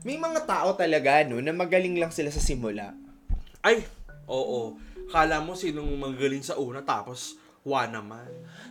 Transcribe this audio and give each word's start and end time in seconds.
may 0.00 0.16
mga 0.16 0.48
tao 0.48 0.72
talaga, 0.76 1.20
no, 1.28 1.44
na 1.44 1.52
magaling 1.52 2.00
lang 2.00 2.08
sila 2.08 2.32
sa 2.32 2.40
simula. 2.40 2.96
Ay, 3.60 3.84
oo. 4.24 4.80
Kala 5.12 5.44
mo 5.44 5.52
sinong 5.52 5.92
magaling 6.00 6.40
sa 6.40 6.56
una 6.56 6.80
tapos 6.80 7.36
wa 7.60 7.84
naman. 7.84 8.24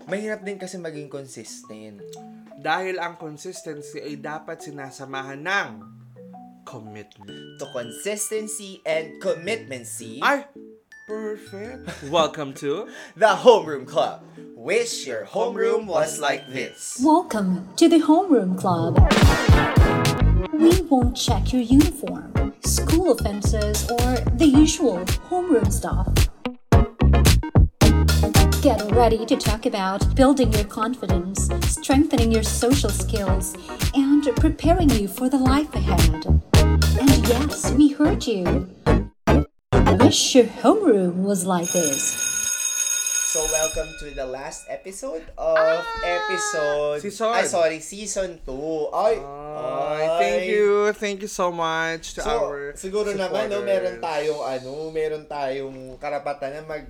Mahirap 0.10 0.42
din 0.42 0.57
kasi 0.57 0.81
maging 0.81 1.05
consistent. 1.05 2.02
Dahil 2.57 2.97
ang 2.97 3.21
consistency 3.21 4.02
ay 4.02 4.18
dapat 4.18 4.57
sinasamahan 4.65 5.38
ng 5.46 5.70
commitment. 6.65 7.62
To 7.62 7.66
consistency 7.70 8.82
and 8.82 9.22
commitmency, 9.22 10.18
Ay, 10.26 10.50
perfect. 11.06 12.10
Welcome 12.10 12.58
to 12.66 12.90
the 13.22 13.38
Homeroom 13.46 13.86
Club. 13.86 14.26
Wish 14.58 15.06
your 15.06 15.30
homeroom 15.30 15.86
was 15.86 16.18
like 16.18 16.50
this. 16.50 16.98
Welcome 17.05 17.70
to 17.77 17.86
the 17.86 18.02
Homeroom 18.02 18.58
Club. 18.58 18.98
We 20.53 20.81
won't 20.84 21.17
check 21.17 21.52
your 21.52 21.62
uniform, 21.62 22.53
school 22.63 23.12
offenses, 23.12 23.90
or 23.91 24.16
the 24.38 24.45
usual 24.45 25.00
homeroom 25.30 25.70
stuff. 25.70 26.08
Get 28.62 28.81
ready 28.91 29.26
to 29.26 29.36
talk 29.36 29.66
about 29.66 30.16
building 30.16 30.54
your 30.54 30.64
confidence, 30.64 31.50
strengthening 31.67 32.31
your 32.31 32.44
social 32.44 32.90
skills, 32.90 33.54
and 33.94 34.23
preparing 34.38 34.90
you 34.91 35.09
for 35.09 35.28
the 35.28 35.38
life 35.38 35.76
ahead. 35.76 36.26
And 36.56 37.28
yes, 37.28 37.72
we 37.72 37.90
heard 37.90 38.26
you. 38.26 38.70
I 39.73 39.94
Wish 40.00 40.36
your 40.36 40.45
homeroom 40.45 41.23
was 41.23 41.45
like 41.45 41.70
this. 41.73 42.39
So 43.30 43.46
welcome 43.54 43.94
to 44.02 44.10
the 44.10 44.26
last 44.26 44.66
episode 44.74 45.22
of 45.38 45.86
episode 46.02 46.98
Season. 46.98 47.30
Ay 47.30 47.46
sorry, 47.46 47.78
season 47.78 48.42
2. 48.42 48.90
Ay, 48.90 49.22
Ay, 49.22 50.04
thank 50.18 50.42
you. 50.50 50.90
Thank 50.98 51.18
you 51.22 51.30
so 51.30 51.54
much 51.54 52.18
to 52.18 52.26
So, 52.26 52.34
our 52.34 52.73
siguro 52.73 53.14
naman 53.14 53.54
no, 53.54 53.62
supporters. 53.62 53.70
meron 53.70 53.96
tayong 54.02 54.42
ano, 54.42 54.72
meron 54.90 55.23
tayong 55.30 55.78
karapatan 56.02 56.58
na 56.58 56.62
mag 56.66 56.90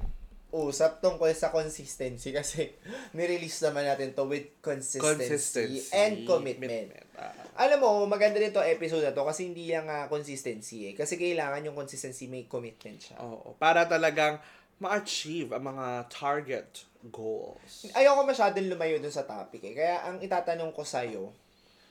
usap 0.50 1.04
tungkol 1.04 1.28
sa 1.36 1.52
consistency 1.52 2.32
kasi 2.40 2.72
nirelease 3.12 3.60
naman 3.68 3.86
natin 3.86 4.16
to 4.16 4.24
with 4.24 4.64
consistency, 4.64 5.28
consistency 5.28 5.92
and 5.92 6.24
commitment. 6.24 6.96
Ah. 7.20 7.36
Alam 7.68 7.84
mo, 7.84 7.90
maganda 8.08 8.40
din 8.40 8.56
to 8.56 8.64
episode 8.64 9.04
na 9.04 9.12
to 9.12 9.28
kasi 9.28 9.44
hindi 9.44 9.68
lang 9.68 9.92
nga 9.92 10.08
consistency 10.08 10.88
eh. 10.88 10.94
Kasi 10.96 11.20
kailangan 11.20 11.68
yung 11.68 11.76
consistency 11.76 12.32
may 12.32 12.48
commitment 12.48 12.98
siya. 12.98 13.20
Oo, 13.20 13.60
para 13.60 13.86
talagang 13.92 14.40
ma-achieve 14.80 15.52
ang 15.52 15.64
mga 15.68 15.86
target 16.08 16.88
goals. 17.06 17.88
Ayoko 17.92 18.24
masyadong 18.24 18.68
lumayo 18.68 19.00
dun 19.00 19.12
sa 19.12 19.24
topic 19.24 19.64
eh. 19.64 19.76
Kaya 19.76 19.96
ang 20.04 20.20
itatanong 20.20 20.72
ko 20.72 20.84
sa'yo, 20.84 21.32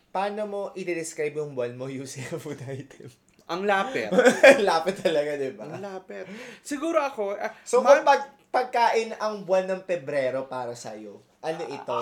paano 0.08 0.40
mo 0.44 0.60
i-describe 0.72 1.36
yung 1.36 1.52
buwan 1.52 1.76
mo 1.76 1.86
using 2.02 2.24
a 2.26 2.36
food 2.36 2.60
item? 2.64 3.08
Ang 3.48 3.64
lapit. 3.64 4.12
Lapit 4.60 5.00
talaga, 5.00 5.40
di 5.40 5.56
ba? 5.56 5.64
ang 5.64 5.80
lapit. 5.80 6.28
Siguro 6.60 7.00
ako, 7.00 7.32
ah, 7.32 7.48
So, 7.64 7.80
ma- 7.80 7.96
kung 7.96 8.04
pag, 8.04 8.22
pagkain 8.52 9.16
ang 9.16 9.48
buwan 9.48 9.64
ng 9.64 9.82
Pebrero 9.88 10.44
para 10.44 10.76
sa'yo, 10.76 11.24
ano 11.40 11.64
ito? 11.64 11.96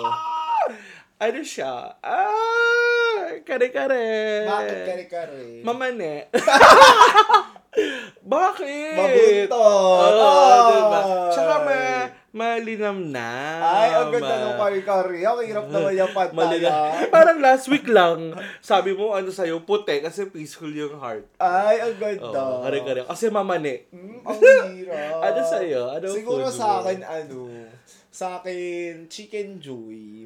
ano 1.17 1.39
siya? 1.39 1.95
Ah, 2.03 3.31
kare-kare. 3.47 4.43
Bakit 4.43 4.77
kare-kare? 4.83 5.63
Mamane. 5.63 6.27
Bakit? 8.27 8.95
Mabuntot. 8.97 9.55
Oo, 9.55 10.27
Ay. 10.27 10.46
Ma, 12.57 12.63
malinam 12.63 12.97
na. 13.13 13.29
Ay, 13.61 13.89
ang 13.93 14.09
ganda 14.09 14.35
ng 14.41 14.57
kare-kare. 14.57 15.19
Ang 15.21 15.39
hirap 15.45 15.65
naman 15.69 15.93
yung 15.93 16.13
pantala. 16.13 16.69
Parang 17.13 17.37
last 17.37 17.65
week 17.69 17.85
lang, 17.85 18.33
sabi 18.59 18.97
mo 18.97 19.13
ano 19.13 19.29
sa'yo, 19.29 19.61
puti 19.61 20.01
kasi 20.01 20.25
peaceful 20.25 20.73
yung 20.73 20.97
heart. 20.97 21.29
Ay, 21.37 21.85
ang 21.85 21.95
ganda. 22.01 22.41
Oo, 22.41 22.65
kare-kare. 22.65 23.05
Kasi 23.05 23.29
mamane. 23.29 23.85
Mm, 23.93 24.19
ang 24.25 24.39
hirap. 24.73 25.15
Ano 25.27 25.41
sa'yo? 25.43 25.81
Ano 25.91 26.07
Siguro 26.13 26.47
sa 26.49 26.81
akin, 26.81 27.03
ano, 27.03 27.51
sa 28.09 28.39
akin, 28.39 29.05
chicken 29.11 29.61
joy. 29.61 30.25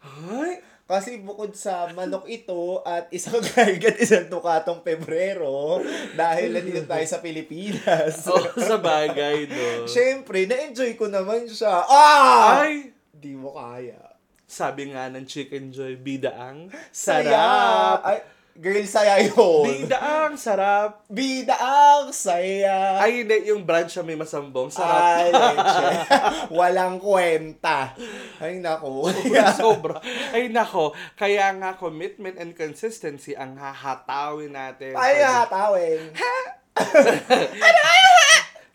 Ay, 0.00 0.64
Kasi 0.90 1.22
bukod 1.22 1.54
sa 1.54 1.86
manok 1.94 2.26
ito 2.26 2.82
at 2.82 3.06
isang 3.14 3.38
kargat 3.54 3.94
isang 4.02 4.26
tukatong 4.26 4.82
Pebrero 4.82 5.78
dahil 6.18 6.50
nandito 6.50 6.82
tayo 6.82 7.06
sa 7.06 7.22
Pilipinas. 7.22 8.26
oh, 8.34 8.42
sa 8.58 8.74
bagay, 8.74 9.46
no? 9.46 9.86
Siyempre, 9.86 10.50
na-enjoy 10.50 10.98
ko 10.98 11.06
naman 11.06 11.46
siya. 11.46 11.86
Ah! 11.86 12.66
Ay, 12.66 12.90
Di 13.14 13.38
mo 13.38 13.54
kaya. 13.54 14.18
sabi 14.50 14.90
nga 14.90 15.06
ng 15.06 15.30
Chicken 15.30 15.70
Joy, 15.70 15.94
bida 15.94 16.34
ang 16.34 16.66
Saya! 16.90 17.22
sarap. 17.22 17.98
Ay, 18.02 18.18
girl, 18.60 18.84
saya 18.84 19.24
yun. 19.24 19.64
Bida 19.64 19.96
ang 19.96 20.36
sarap. 20.36 21.08
Bida 21.08 21.56
ang 21.56 22.12
saya. 22.12 23.00
Ay, 23.00 23.24
hindi, 23.24 23.48
yung 23.48 23.64
branch 23.64 23.96
siya 23.96 24.04
may 24.04 24.20
masambong. 24.20 24.68
Ay, 24.68 24.76
Sarap. 24.76 25.32
leche. 25.32 25.88
Walang 26.60 27.00
kwenta. 27.00 27.96
Ay, 28.36 28.60
naku. 28.60 29.08
Sobra. 29.56 30.04
Ay, 30.30 30.52
nako. 30.52 30.92
Kaya 31.16 31.56
nga, 31.56 31.80
commitment 31.80 32.36
and 32.36 32.52
consistency 32.52 33.32
ang 33.32 33.56
hahatawin 33.56 34.52
natin. 34.52 34.92
Ay, 34.92 35.24
hatawin. 35.24 36.12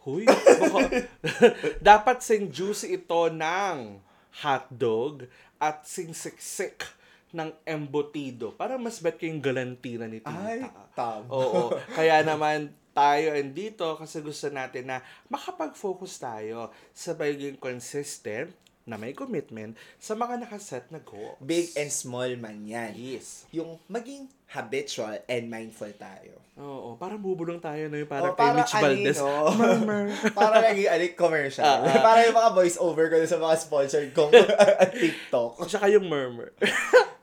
Huy, 0.01 0.25
baka- 0.25 1.09
dapat 1.93 2.17
sing 2.21 2.49
juicy 2.49 2.97
ito 2.97 3.29
ng 3.29 4.01
hotdog 4.41 5.25
at 5.57 5.81
sing 5.85 6.13
siksik 6.13 6.85
ng 7.33 7.49
embutido 7.65 8.53
para 8.53 8.77
mas 8.77 9.01
bet 9.01 9.17
kayong 9.17 9.41
galantina 9.41 10.05
ni 10.05 10.21
Tita. 10.21 10.45
Ay, 10.45 10.61
tama. 10.93 11.25
Oo. 11.31 11.73
Kaya 11.97 12.21
naman 12.21 12.71
tayo 12.95 13.35
andito 13.35 13.99
kasi 13.99 14.23
gusto 14.23 14.47
natin 14.47 14.87
na 14.87 15.03
makapag-focus 15.27 16.15
tayo 16.15 16.71
sa 16.95 17.11
pagiging 17.11 17.59
consistent 17.59 18.55
na 18.85 19.01
may 19.01 19.17
commitment 19.17 19.73
sa 19.97 20.13
mga 20.13 20.45
nakaset 20.45 20.85
na 20.93 21.01
goals. 21.01 21.41
Big 21.41 21.73
and 21.73 21.89
small 21.89 22.29
man 22.37 22.61
yan. 22.69 22.93
Yes. 22.93 23.49
Yung 23.49 23.81
maging 23.89 24.29
habitual 24.45 25.17
and 25.25 25.49
mindful 25.49 25.89
tayo. 25.97 26.37
Oo, 26.55 26.95
parang 26.95 27.19
bubulong 27.19 27.59
tayo 27.59 27.89
na 27.91 27.99
yung 27.99 28.07
parang 28.07 28.31
Oh, 28.31 28.37
kay 28.37 28.45
para 28.45 28.55
Mitch 28.61 28.75
Valdez. 28.77 29.19
Murmur. 29.59 30.05
para 30.39 30.55
naging 30.69 30.87
alik 30.87 31.17
commercial. 31.17 31.65
Ah, 31.65 31.81
ah. 31.81 31.99
para 31.99 32.29
yung 32.29 32.37
mga 32.37 32.51
voice 32.53 32.77
over 32.79 33.09
ko 33.09 33.19
sa 33.25 33.41
mga 33.41 33.55
sponsored 33.59 34.11
kong 34.13 34.31
TikTok. 35.01 35.65
Tsaka 35.65 35.89
yung 35.91 36.05
murmur. 36.05 36.53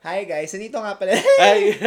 Hi 0.03 0.27
guys, 0.27 0.51
nandito 0.51 0.83
nga 0.83 0.99
pala. 0.99 1.15
Ay, 1.39 1.79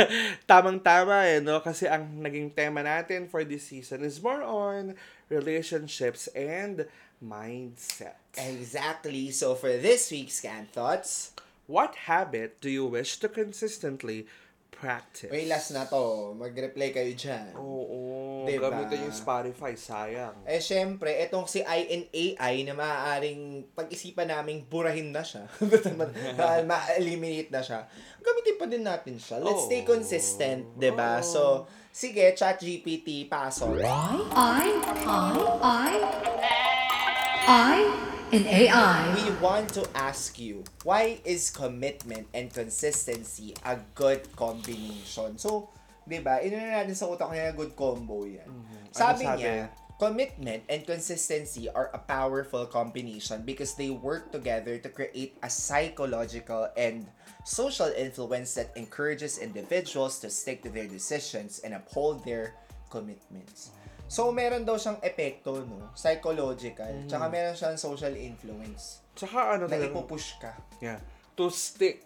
tamang-tama 0.48 1.28
eh, 1.28 1.44
no? 1.44 1.60
Kasi 1.60 1.84
ang 1.84 2.24
naging 2.24 2.48
tema 2.48 2.80
natin 2.80 3.28
for 3.28 3.44
this 3.44 3.68
season 3.68 4.00
is 4.08 4.24
more 4.24 4.40
on 4.40 4.96
relationships 5.28 6.28
and 6.28 6.86
mindset. 7.24 8.16
exactly. 8.36 9.30
So 9.30 9.54
for 9.54 9.76
this 9.76 10.10
week's 10.10 10.34
Scan 10.34 10.66
Thoughts, 10.66 11.32
What 11.66 11.94
habit 12.06 12.60
do 12.60 12.70
you 12.70 12.86
wish 12.86 13.18
to 13.18 13.28
consistently 13.28 14.26
practice? 14.68 15.28
may 15.28 15.44
last 15.44 15.70
na 15.70 15.84
to. 15.84 16.32
Mag-reply 16.32 16.90
kayo 16.90 17.12
dyan. 17.12 17.54
Oo, 17.54 18.44
Diba? 18.44 18.68
gamitin 18.68 19.08
yung 19.08 19.14
Spotify, 19.14 19.72
sayang. 19.72 20.36
Eh, 20.44 20.60
syempre, 20.60 21.10
etong 21.18 21.44
si 21.44 21.60
INAI 21.60 22.62
na 22.62 22.72
maaaring 22.72 23.66
pag-isipan 23.72 24.28
naming 24.28 24.62
burahin 24.62 25.10
na 25.10 25.20
siya. 25.20 25.48
Ma- 26.38 26.62
Ma-eliminate 26.62 27.50
na 27.50 27.58
siya. 27.58 27.88
Gamitin 28.18 28.54
pa 28.54 28.66
din 28.66 28.82
natin 28.82 29.16
siya. 29.16 29.38
Let's 29.38 29.64
stay 29.64 29.82
Oo. 29.82 29.88
consistent, 29.88 30.74
'di 30.74 30.90
ba 30.90 31.18
So, 31.20 31.64
sige, 31.90 32.22
ChatGPT, 32.32 33.26
pasok. 33.26 33.80
I, 33.80 34.18
I, 34.30 34.66
I, 35.60 35.92
I, 37.46 37.78
and 38.32 38.46
AI. 38.46 39.14
We 39.14 39.30
want 39.38 39.70
to 39.74 39.86
ask 39.94 40.38
you, 40.38 40.64
why 40.82 41.20
is 41.24 41.50
commitment 41.50 42.26
and 42.34 42.52
consistency 42.52 43.54
a 43.64 43.78
good 43.94 44.26
combination? 44.34 45.38
So, 45.38 45.70
'di 46.06 46.22
ba? 46.22 46.42
Inuna 46.42 46.82
natin 46.82 46.94
sa 46.94 47.06
utak 47.06 47.30
niya 47.30 47.54
good 47.54 47.74
combo 47.78 48.26
'yan. 48.26 48.46
Mm-hmm. 48.46 48.82
Sabi, 48.90 49.22
Ano 49.26 49.38
sabi? 49.38 49.42
niya, 49.42 49.54
commitment 49.96 50.62
and 50.66 50.82
consistency 50.84 51.70
are 51.70 51.90
a 51.94 52.00
powerful 52.02 52.66
combination 52.66 53.46
because 53.46 53.78
they 53.78 53.90
work 53.94 54.34
together 54.34 54.76
to 54.78 54.90
create 54.90 55.38
a 55.40 55.50
psychological 55.50 56.68
and 56.74 57.06
social 57.46 57.88
influence 57.94 58.58
that 58.58 58.74
encourages 58.74 59.38
individuals 59.38 60.18
to 60.18 60.28
stick 60.28 60.66
to 60.66 60.70
their 60.70 60.90
decisions 60.90 61.62
and 61.62 61.72
uphold 61.78 62.26
their 62.26 62.58
commitments. 62.90 63.70
Mm-hmm. 63.70 63.85
So, 64.06 64.30
meron 64.30 64.62
daw 64.62 64.78
siyang 64.78 65.02
epekto, 65.02 65.66
no? 65.66 65.90
Psychological. 65.98 67.06
Tsaka 67.10 67.26
meron 67.26 67.54
siyang 67.54 67.74
social 67.74 68.14
influence 68.14 69.02
Tsaka 69.16 69.56
ano 69.56 69.64
na 69.66 69.72
talaga, 69.74 69.90
ipupush 69.90 70.38
ka. 70.38 70.52
yeah, 70.78 71.00
to 71.34 71.48
stick 71.48 72.04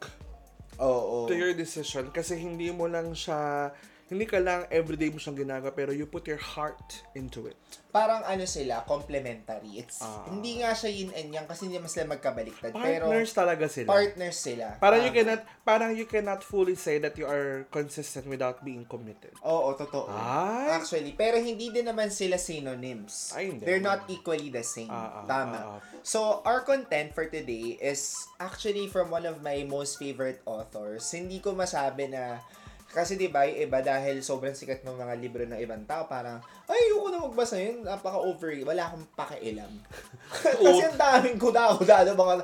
Oo. 0.78 1.26
to 1.26 1.34
your 1.36 1.52
decision 1.52 2.08
kasi 2.08 2.38
hindi 2.38 2.70
mo 2.70 2.86
lang 2.86 3.12
siya 3.12 3.68
hindi 4.10 4.26
ka 4.26 4.42
lang 4.42 4.66
everyday 4.68 5.06
mo 5.06 5.16
siyang 5.16 5.38
ginagawa, 5.38 5.70
pero 5.70 5.94
you 5.94 6.02
put 6.02 6.26
your 6.26 6.36
heart 6.36 7.06
into 7.14 7.46
it. 7.46 7.54
Parang 7.90 8.22
ano 8.22 8.42
sila, 8.42 8.82
complementary. 8.82 9.78
It's, 9.78 10.02
Ah. 10.02 10.26
hindi 10.26 10.58
nga 10.58 10.74
siya 10.74 10.90
yin 10.90 11.10
and 11.14 11.30
yang 11.30 11.46
kasi 11.46 11.66
hindi 11.66 11.78
naman 11.78 11.86
sila 11.86 12.10
magkabaliktad. 12.10 12.74
Pero, 12.74 13.06
Partners 13.06 13.30
talaga 13.30 13.66
sila. 13.66 13.86
partners 13.86 14.34
sila. 14.36 14.66
Parang 14.78 15.02
you 15.02 15.10
Tama. 15.10 15.18
cannot 15.22 15.40
parang 15.62 15.90
you 15.94 16.06
cannot 16.06 16.42
fully 16.42 16.74
say 16.74 16.98
that 16.98 17.14
you 17.14 17.22
are 17.22 17.66
consistent 17.70 18.26
without 18.26 18.62
being 18.62 18.82
committed. 18.82 19.30
Oo, 19.42 19.74
totoo. 19.74 20.10
Ay. 20.10 20.74
Actually, 20.74 21.14
pero 21.14 21.38
hindi 21.38 21.70
din 21.70 21.86
naman 21.86 22.10
sila 22.10 22.34
synonyms. 22.34 23.30
Ay, 23.30 23.54
hindi. 23.54 23.62
They're 23.62 23.82
not 23.82 24.06
equally 24.06 24.50
the 24.50 24.62
same. 24.62 24.90
Ah, 24.90 25.22
ah, 25.22 25.24
Tama. 25.24 25.54
ah, 25.54 25.66
ah. 25.76 25.78
So, 26.02 26.42
our 26.42 26.62
content 26.62 27.14
for 27.14 27.30
today 27.30 27.78
is 27.78 28.10
actually 28.38 28.86
from 28.86 29.10
one 29.10 29.22
of 29.22 29.38
my 29.38 29.62
most 29.62 29.98
favorite 29.98 30.42
authors. 30.46 31.06
Hindi 31.10 31.38
ko 31.38 31.54
masabi 31.54 32.10
na 32.10 32.42
kasi 32.90 33.14
'di 33.14 33.30
ba, 33.30 33.46
iba 33.46 33.78
dahil 33.78 34.18
sobrang 34.18 34.50
sikat 34.50 34.82
ng 34.82 34.98
mga 34.98 35.14
libro 35.22 35.42
ng 35.46 35.62
ibang 35.62 35.86
tao, 35.86 36.10
parang 36.10 36.42
ay, 36.66 36.90
ayoko 36.90 37.06
na 37.10 37.18
magbasa 37.22 37.58
yun, 37.58 37.82
napaka-over, 37.82 38.54
wala 38.62 38.90
akong 38.90 39.06
pakialam. 39.18 39.70
kasi 40.62 40.82
ang 40.86 40.98
daming 40.98 41.34
kuda-kuda 41.34 42.06
na 42.06 42.14
mga, 42.14 42.34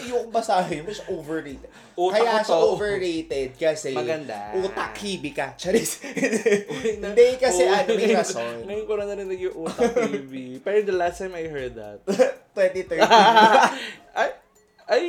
ayoko 0.00 0.28
basahin, 0.32 0.84
mas 0.84 1.00
overrated. 1.08 1.68
Utak 1.92 2.24
Kaya 2.24 2.40
siya 2.40 2.56
to. 2.56 2.64
overrated 2.72 3.50
kasi 3.56 3.92
Maganda. 3.92 4.52
utak 4.56 4.96
hibi 5.00 5.32
ka. 5.32 5.56
Charis. 5.56 6.00
Hindi 6.00 7.26
kasi 7.40 7.68
Oo. 7.68 7.72
ano, 7.72 7.90
may 7.96 8.12
rason. 8.12 8.56
Ngayon 8.68 8.84
ko 8.84 8.92
na 8.96 9.04
narinig 9.12 9.40
yung 9.48 9.56
utak 9.64 9.92
baby. 9.92 10.60
Pero 10.60 10.76
the 10.84 10.96
last 10.96 11.20
time 11.20 11.36
I 11.36 11.48
heard 11.48 11.72
that. 11.76 12.00
2013. 12.56 13.00
ay, 14.16 14.30
ay, 14.88 15.04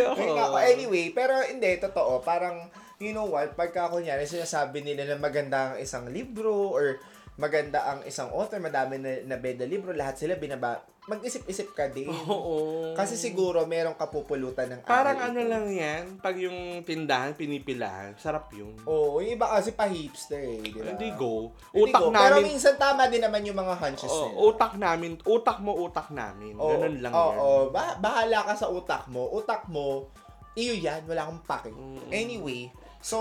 ayoko. 0.00 0.56
Anyway, 0.60 1.12
pero 1.16 1.40
hindi, 1.40 1.76
totoo. 1.80 2.20
Parang, 2.20 2.68
you 3.00 3.16
know 3.16 3.24
what, 3.26 3.56
pagka 3.56 3.88
kunyari 3.88 4.28
sinasabi 4.28 4.84
nila 4.84 5.08
na 5.08 5.16
maganda 5.16 5.72
ang 5.72 5.80
isang 5.80 6.04
libro 6.06 6.68
or 6.68 7.00
maganda 7.40 7.80
ang 7.88 8.04
isang 8.04 8.28
author, 8.28 8.60
madami 8.60 9.00
na 9.00 9.24
nabeda 9.24 9.64
libro, 9.64 9.96
lahat 9.96 10.20
sila 10.20 10.36
binaba, 10.36 10.84
mag-isip-isip 11.08 11.72
ka 11.72 11.88
din. 11.88 12.12
Oo. 12.28 12.92
Kasi 12.92 13.16
siguro 13.16 13.64
merong 13.64 13.96
kapupulutan 13.96 14.68
ng 14.68 14.80
Parang 14.84 15.16
aral 15.16 15.32
ano 15.32 15.40
lang 15.48 15.64
yan, 15.72 16.20
pag 16.20 16.36
yung 16.36 16.84
tindahan, 16.84 17.32
pinipilahan, 17.32 18.12
sarap 18.20 18.52
yun. 18.52 18.76
Oo, 18.84 19.24
yung 19.24 19.40
iba 19.40 19.48
kasi 19.48 19.72
pa-hipster 19.72 20.36
eh, 20.36 20.60
di 20.60 20.76
ba? 20.76 20.92
Hindi 20.92 21.08
go. 21.16 21.56
Hindi 21.72 21.88
Utak 21.88 22.00
go. 22.04 22.12
Pero 22.12 22.36
namin, 22.36 22.52
minsan 22.52 22.76
tama 22.76 23.08
din 23.08 23.24
naman 23.24 23.48
yung 23.48 23.56
mga 23.56 23.74
hunches 23.80 24.12
Oo, 24.12 24.28
nila. 24.28 24.40
utak 24.44 24.72
namin, 24.76 25.10
utak 25.24 25.58
mo, 25.64 25.72
utak 25.80 26.12
namin. 26.12 26.52
Oo, 26.60 26.68
Ganun 26.76 27.00
lang 27.00 27.12
oo, 27.16 27.24
yan. 27.32 27.38
oo. 27.40 27.60
Ba- 27.72 27.96
bahala 27.96 28.44
ka 28.44 28.52
sa 28.52 28.68
utak 28.68 29.08
mo. 29.08 29.24
Utak 29.32 29.64
mo, 29.72 30.12
iyo 30.52 30.76
yan. 30.76 31.08
Wala 31.08 31.24
akong 31.24 31.42
pake. 31.48 31.72
Mm. 31.72 32.12
Anyway, 32.12 32.68
so, 33.00 33.16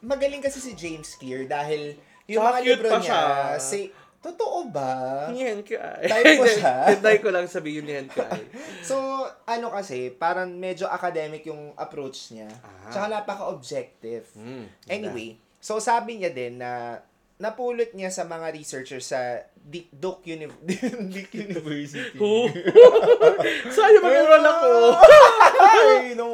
magaling 0.00 0.38
kasi 0.38 0.58
si 0.58 0.74
James 0.74 1.14
Clear 1.14 1.46
dahil 1.46 1.96
yung 2.26 2.40
Tsaka 2.40 2.52
mga 2.52 2.60
libro 2.62 2.88
pa 2.88 2.96
niya, 2.96 3.06
siya. 3.08 3.22
say, 3.56 3.82
totoo 4.20 4.68
ba? 4.68 5.26
Yan 5.30 5.64
ka. 5.64 5.80
Type 5.98 6.36
mo 6.36 6.46
siya? 6.60 6.74
Tinday 6.92 7.18
ko 7.18 7.28
lang 7.30 7.46
sabihin 7.46 7.88
yan 7.88 8.06
ka. 8.06 8.28
So, 8.80 8.96
ano 9.44 9.68
kasi, 9.68 10.10
parang 10.10 10.52
medyo 10.52 10.84
academic 10.84 11.42
yung 11.44 11.72
approach 11.74 12.30
niya. 12.30 12.48
Ah. 12.60 12.90
Tsaka 12.90 13.06
napaka-objective. 13.10 14.24
Mm, 14.34 14.66
Anyway, 14.86 15.28
so 15.56 15.76
sabi 15.76 16.16
niya 16.16 16.30
din 16.30 16.56
na 16.56 17.00
napulot 17.36 17.92
niya 17.92 18.08
sa 18.08 18.24
mga 18.24 18.52
researchers 18.52 19.08
sa 19.08 19.40
Duke, 19.60 20.24
Uni- 20.26 20.52
Duke 21.12 21.32
University. 21.34 22.16
Who? 22.16 22.48
Sa'yo 23.66 23.98
mag-enroll 24.00 24.44
ako. 24.44 24.70
Ay, 25.58 26.12
no. 26.12 26.28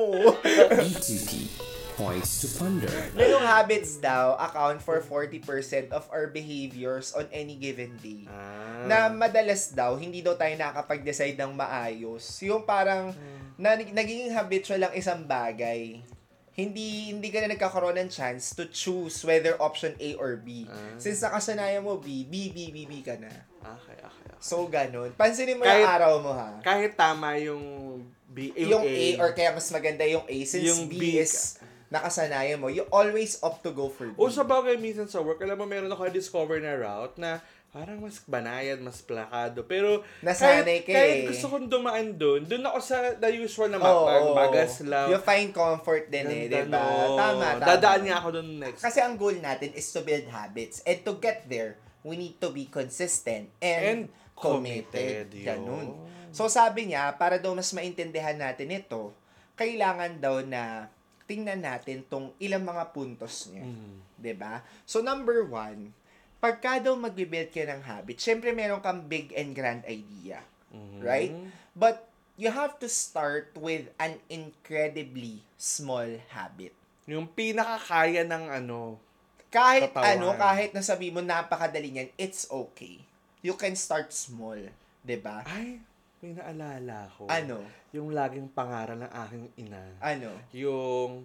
Points 1.97 2.45
to 2.45 2.49
Ponder. 2.61 2.93
na 3.17 3.25
yung 3.25 3.41
habits 3.41 3.97
daw 3.97 4.37
account 4.37 4.85
for 4.85 5.01
40% 5.01 5.89
of 5.97 6.05
our 6.13 6.29
behaviors 6.29 7.17
on 7.17 7.25
any 7.33 7.57
given 7.57 7.97
day. 8.05 8.29
Ah. 8.29 8.85
Na 8.85 8.97
madalas 9.09 9.73
daw, 9.73 9.97
hindi 9.97 10.21
daw 10.21 10.37
tayo 10.37 10.53
nakakapag-decide 10.61 11.41
ng 11.41 11.57
maayos. 11.57 12.21
Yung 12.45 12.69
parang, 12.69 13.17
na, 13.57 13.81
nagiging 13.81 14.29
habitual 14.37 14.77
lang 14.77 14.93
isang 14.93 15.25
bagay. 15.25 16.05
Hindi 16.53 17.13
hindi 17.13 17.29
ka 17.29 17.45
na 17.45 17.53
nagkakaroon 17.53 17.97
ng 18.01 18.09
chance 18.13 18.53
to 18.57 18.69
choose 18.69 19.21
whether 19.25 19.57
option 19.57 19.97
A 19.97 20.17
or 20.21 20.37
B. 20.37 20.69
Ah. 20.69 21.01
Since 21.01 21.25
nakasanayan 21.25 21.81
mo 21.81 21.97
B, 21.97 22.29
B, 22.29 22.53
B, 22.53 22.77
B, 22.77 22.85
B 22.85 23.01
ka 23.01 23.17
na. 23.17 23.33
Okay, 23.65 23.97
okay. 23.97 24.05
okay. 24.05 24.37
So, 24.37 24.69
ganun. 24.69 25.17
Pansinin 25.17 25.57
mo 25.57 25.65
Kahit- 25.65 25.81
yung 25.81 25.93
araw 25.97 26.13
mo, 26.21 26.33
ha? 26.37 26.61
Kahit 26.61 26.93
tama 26.93 27.41
yung 27.41 28.05
B, 28.29 28.53
Yung 28.53 28.85
A, 28.85 29.17
or 29.17 29.33
kaya 29.33 29.49
mas 29.57 29.65
maganda 29.73 30.05
yung 30.05 30.29
A 30.29 30.37
since 30.45 30.69
Yung 30.69 30.93
B, 30.93 31.01
B 31.01 31.05
is 31.25 31.57
nakasanayan 31.97 32.57
mo, 32.57 32.69
you 32.69 32.85
always 32.91 33.41
opt 33.41 33.61
to 33.61 33.73
go 33.73 33.89
for 33.89 34.07
B. 34.07 34.15
O 34.17 34.29
sa 34.29 34.45
bagay 34.45 34.77
minsan 34.77 35.05
sa 35.05 35.19
work, 35.19 35.41
alam 35.41 35.57
mo 35.57 35.65
meron 35.65 35.89
ako 35.89 36.09
discover 36.09 36.61
na 36.61 36.77
route 36.77 37.17
na 37.17 37.41
parang 37.67 38.01
mas 38.01 38.17
banayan, 38.25 38.81
mas 38.81 39.01
plakado. 39.01 39.61
Pero 39.65 40.01
Nasanay 40.25 40.81
kahit, 40.81 40.89
ka 40.89 40.97
kahit 40.97 41.19
eh. 41.19 41.29
gusto 41.29 41.47
kong 41.47 41.69
dumaan 41.69 42.09
doon, 42.17 42.45
doon 42.45 42.65
ako 42.65 42.79
sa 42.81 42.97
the 43.15 43.29
usual 43.37 43.69
na 43.69 43.77
Oo, 43.77 44.09
mag 44.09 44.23
oo. 44.23 44.33
magaslaw. 44.33 45.13
You 45.13 45.21
find 45.21 45.53
comfort 45.53 46.09
din 46.09 46.25
eh, 46.25 46.49
di 46.49 46.57
Ganda, 46.57 46.73
ba? 46.73 46.81
no. 46.81 47.17
Tama, 47.17 47.47
tama. 47.57 47.67
Dadaan 47.69 48.01
niya 48.01 48.17
ako 48.17 48.29
doon 48.33 48.49
next. 48.65 48.81
Kasi 48.81 49.05
ang 49.05 49.21
goal 49.21 49.37
natin 49.37 49.77
is 49.77 49.85
to 49.93 50.01
build 50.01 50.25
habits. 50.29 50.81
And 50.89 51.05
to 51.05 51.21
get 51.21 51.45
there, 51.49 51.77
we 52.01 52.17
need 52.17 52.41
to 52.41 52.49
be 52.49 52.65
consistent 52.65 53.53
and, 53.61 53.83
And 53.85 54.01
committed. 54.33 55.29
committed. 55.29 55.45
Ganun. 55.45 55.87
So 56.33 56.49
sabi 56.49 56.89
niya, 56.89 57.13
para 57.15 57.37
daw 57.37 57.53
mas 57.53 57.73
maintindihan 57.73 58.37
natin 58.37 58.73
ito, 58.73 59.13
kailangan 59.53 60.17
daw 60.17 60.41
na 60.41 60.89
tingnan 61.27 61.61
natin 61.61 62.07
tong 62.07 62.31
ilang 62.39 62.63
mga 62.63 62.95
puntos 62.95 63.51
niya. 63.51 63.67
Mm. 63.67 63.95
'Di 64.17 64.35
ba? 64.35 64.63
So 64.89 65.03
number 65.03 65.43
one, 65.45 65.93
pagka 66.39 66.79
daw 66.81 66.95
magbe-build 66.95 67.51
ka 67.51 67.67
ng 67.67 67.83
habit, 67.83 68.17
syempre 68.17 68.55
meron 68.55 68.81
kang 68.81 69.05
big 69.05 69.35
and 69.35 69.53
grand 69.53 69.83
idea. 69.85 70.41
Mhm. 70.71 71.03
Right? 71.03 71.35
But 71.75 72.07
you 72.37 72.53
have 72.53 72.79
to 72.81 72.89
start 72.89 73.51
with 73.57 73.89
an 73.97 74.21
incredibly 74.29 75.41
small 75.57 76.07
habit. 76.31 76.73
Yung 77.09 77.27
pinakakaya 77.29 78.23
ng 78.25 78.47
ano, 78.51 78.99
Kahit 79.47 79.95
Katawan. 79.95 80.21
ano, 80.21 80.27
kahit 80.37 80.75
nasabi 80.75 81.09
mo 81.09 81.23
napakadali 81.23 81.89
niyan, 81.89 82.11
it's 82.19 82.45
okay. 82.51 83.01
You 83.41 83.55
can 83.55 83.73
start 83.79 84.11
small, 84.11 84.59
'di 85.01 85.17
ba? 85.23 85.47
ay, 85.47 85.81
may 86.27 86.35
naalala 86.35 87.07
ko. 87.15 87.31
Ano? 87.31 87.63
Yung 87.95 88.11
laging 88.11 88.51
pangaral 88.51 88.99
ng 88.99 89.13
aking 89.15 89.45
ina. 89.63 89.79
Ano? 90.03 90.35
Yung, 90.51 91.23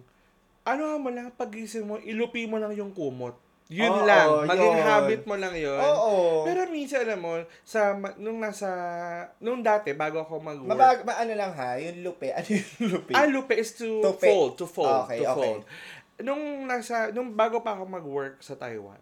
ano 0.62 0.82
mo 1.02 1.10
lang, 1.10 1.34
pagising 1.34 1.82
mo, 1.82 1.98
ilupi 1.98 2.46
mo 2.46 2.62
lang 2.62 2.70
yung 2.78 2.94
kumot. 2.94 3.34
Yun 3.66 3.88
Oo, 3.90 4.04
lang. 4.06 4.46
Maging 4.46 4.76
yun. 4.78 4.84
habit 4.86 5.22
mo 5.24 5.34
lang 5.34 5.54
yun. 5.58 5.74
Oo. 5.80 6.44
Pero 6.44 6.68
minsan, 6.70 7.02
alam 7.02 7.18
mo, 7.18 7.34
sa, 7.64 7.96
nung 8.14 8.38
nasa, 8.38 8.68
nung 9.42 9.64
dati, 9.64 9.90
bago 9.90 10.22
ako 10.22 10.38
mag-work, 10.38 10.70
Mabag, 10.70 10.98
ma- 11.02 11.18
ano 11.18 11.32
lang 11.34 11.50
ha, 11.56 11.80
yung 11.80 12.04
lupe. 12.04 12.30
Ano 12.30 12.46
yung 12.46 12.70
lupe? 12.94 13.10
ah, 13.10 13.26
lupe 13.26 13.54
is 13.58 13.74
to 13.74 14.04
Tupi. 14.04 14.28
fold, 14.28 14.52
to 14.54 14.66
fold, 14.68 15.08
Okay, 15.08 15.18
to 15.18 15.26
okay. 15.26 15.34
fold. 15.34 15.62
Nung 16.22 16.68
nasa, 16.68 17.10
nung 17.10 17.34
bago 17.34 17.58
pa 17.58 17.74
ako 17.74 17.88
mag-work 17.88 18.38
sa 18.38 18.54
Taiwan, 18.54 19.00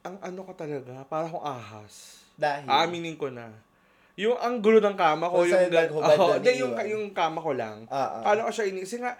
ang 0.00 0.16
ano 0.22 0.48
ko 0.48 0.52
talaga, 0.56 1.04
para 1.04 1.28
akong 1.28 1.44
ahas. 1.44 2.24
Dahil? 2.38 2.64
Aminin 2.64 3.20
ko 3.20 3.28
na. 3.28 3.52
Yung 4.18 4.36
ang 4.38 4.58
gulo 4.58 4.82
ng 4.82 4.96
kama 4.98 5.30
ko, 5.30 5.42
Kung 5.42 5.48
yung, 5.48 5.54
saan 5.54 5.70
naghubad 5.70 6.16
Oo, 6.20 6.26
doon 6.26 6.38
hindi, 6.42 6.52
yung, 6.58 6.72
yung 6.88 7.04
kama 7.14 7.38
ko 7.38 7.52
lang. 7.54 7.86
Ah, 7.86 8.20
ah. 8.20 8.22
Paano 8.26 8.48
ko 8.48 8.50
siya 8.50 8.66
inisip 8.70 8.98
nga, 9.04 9.14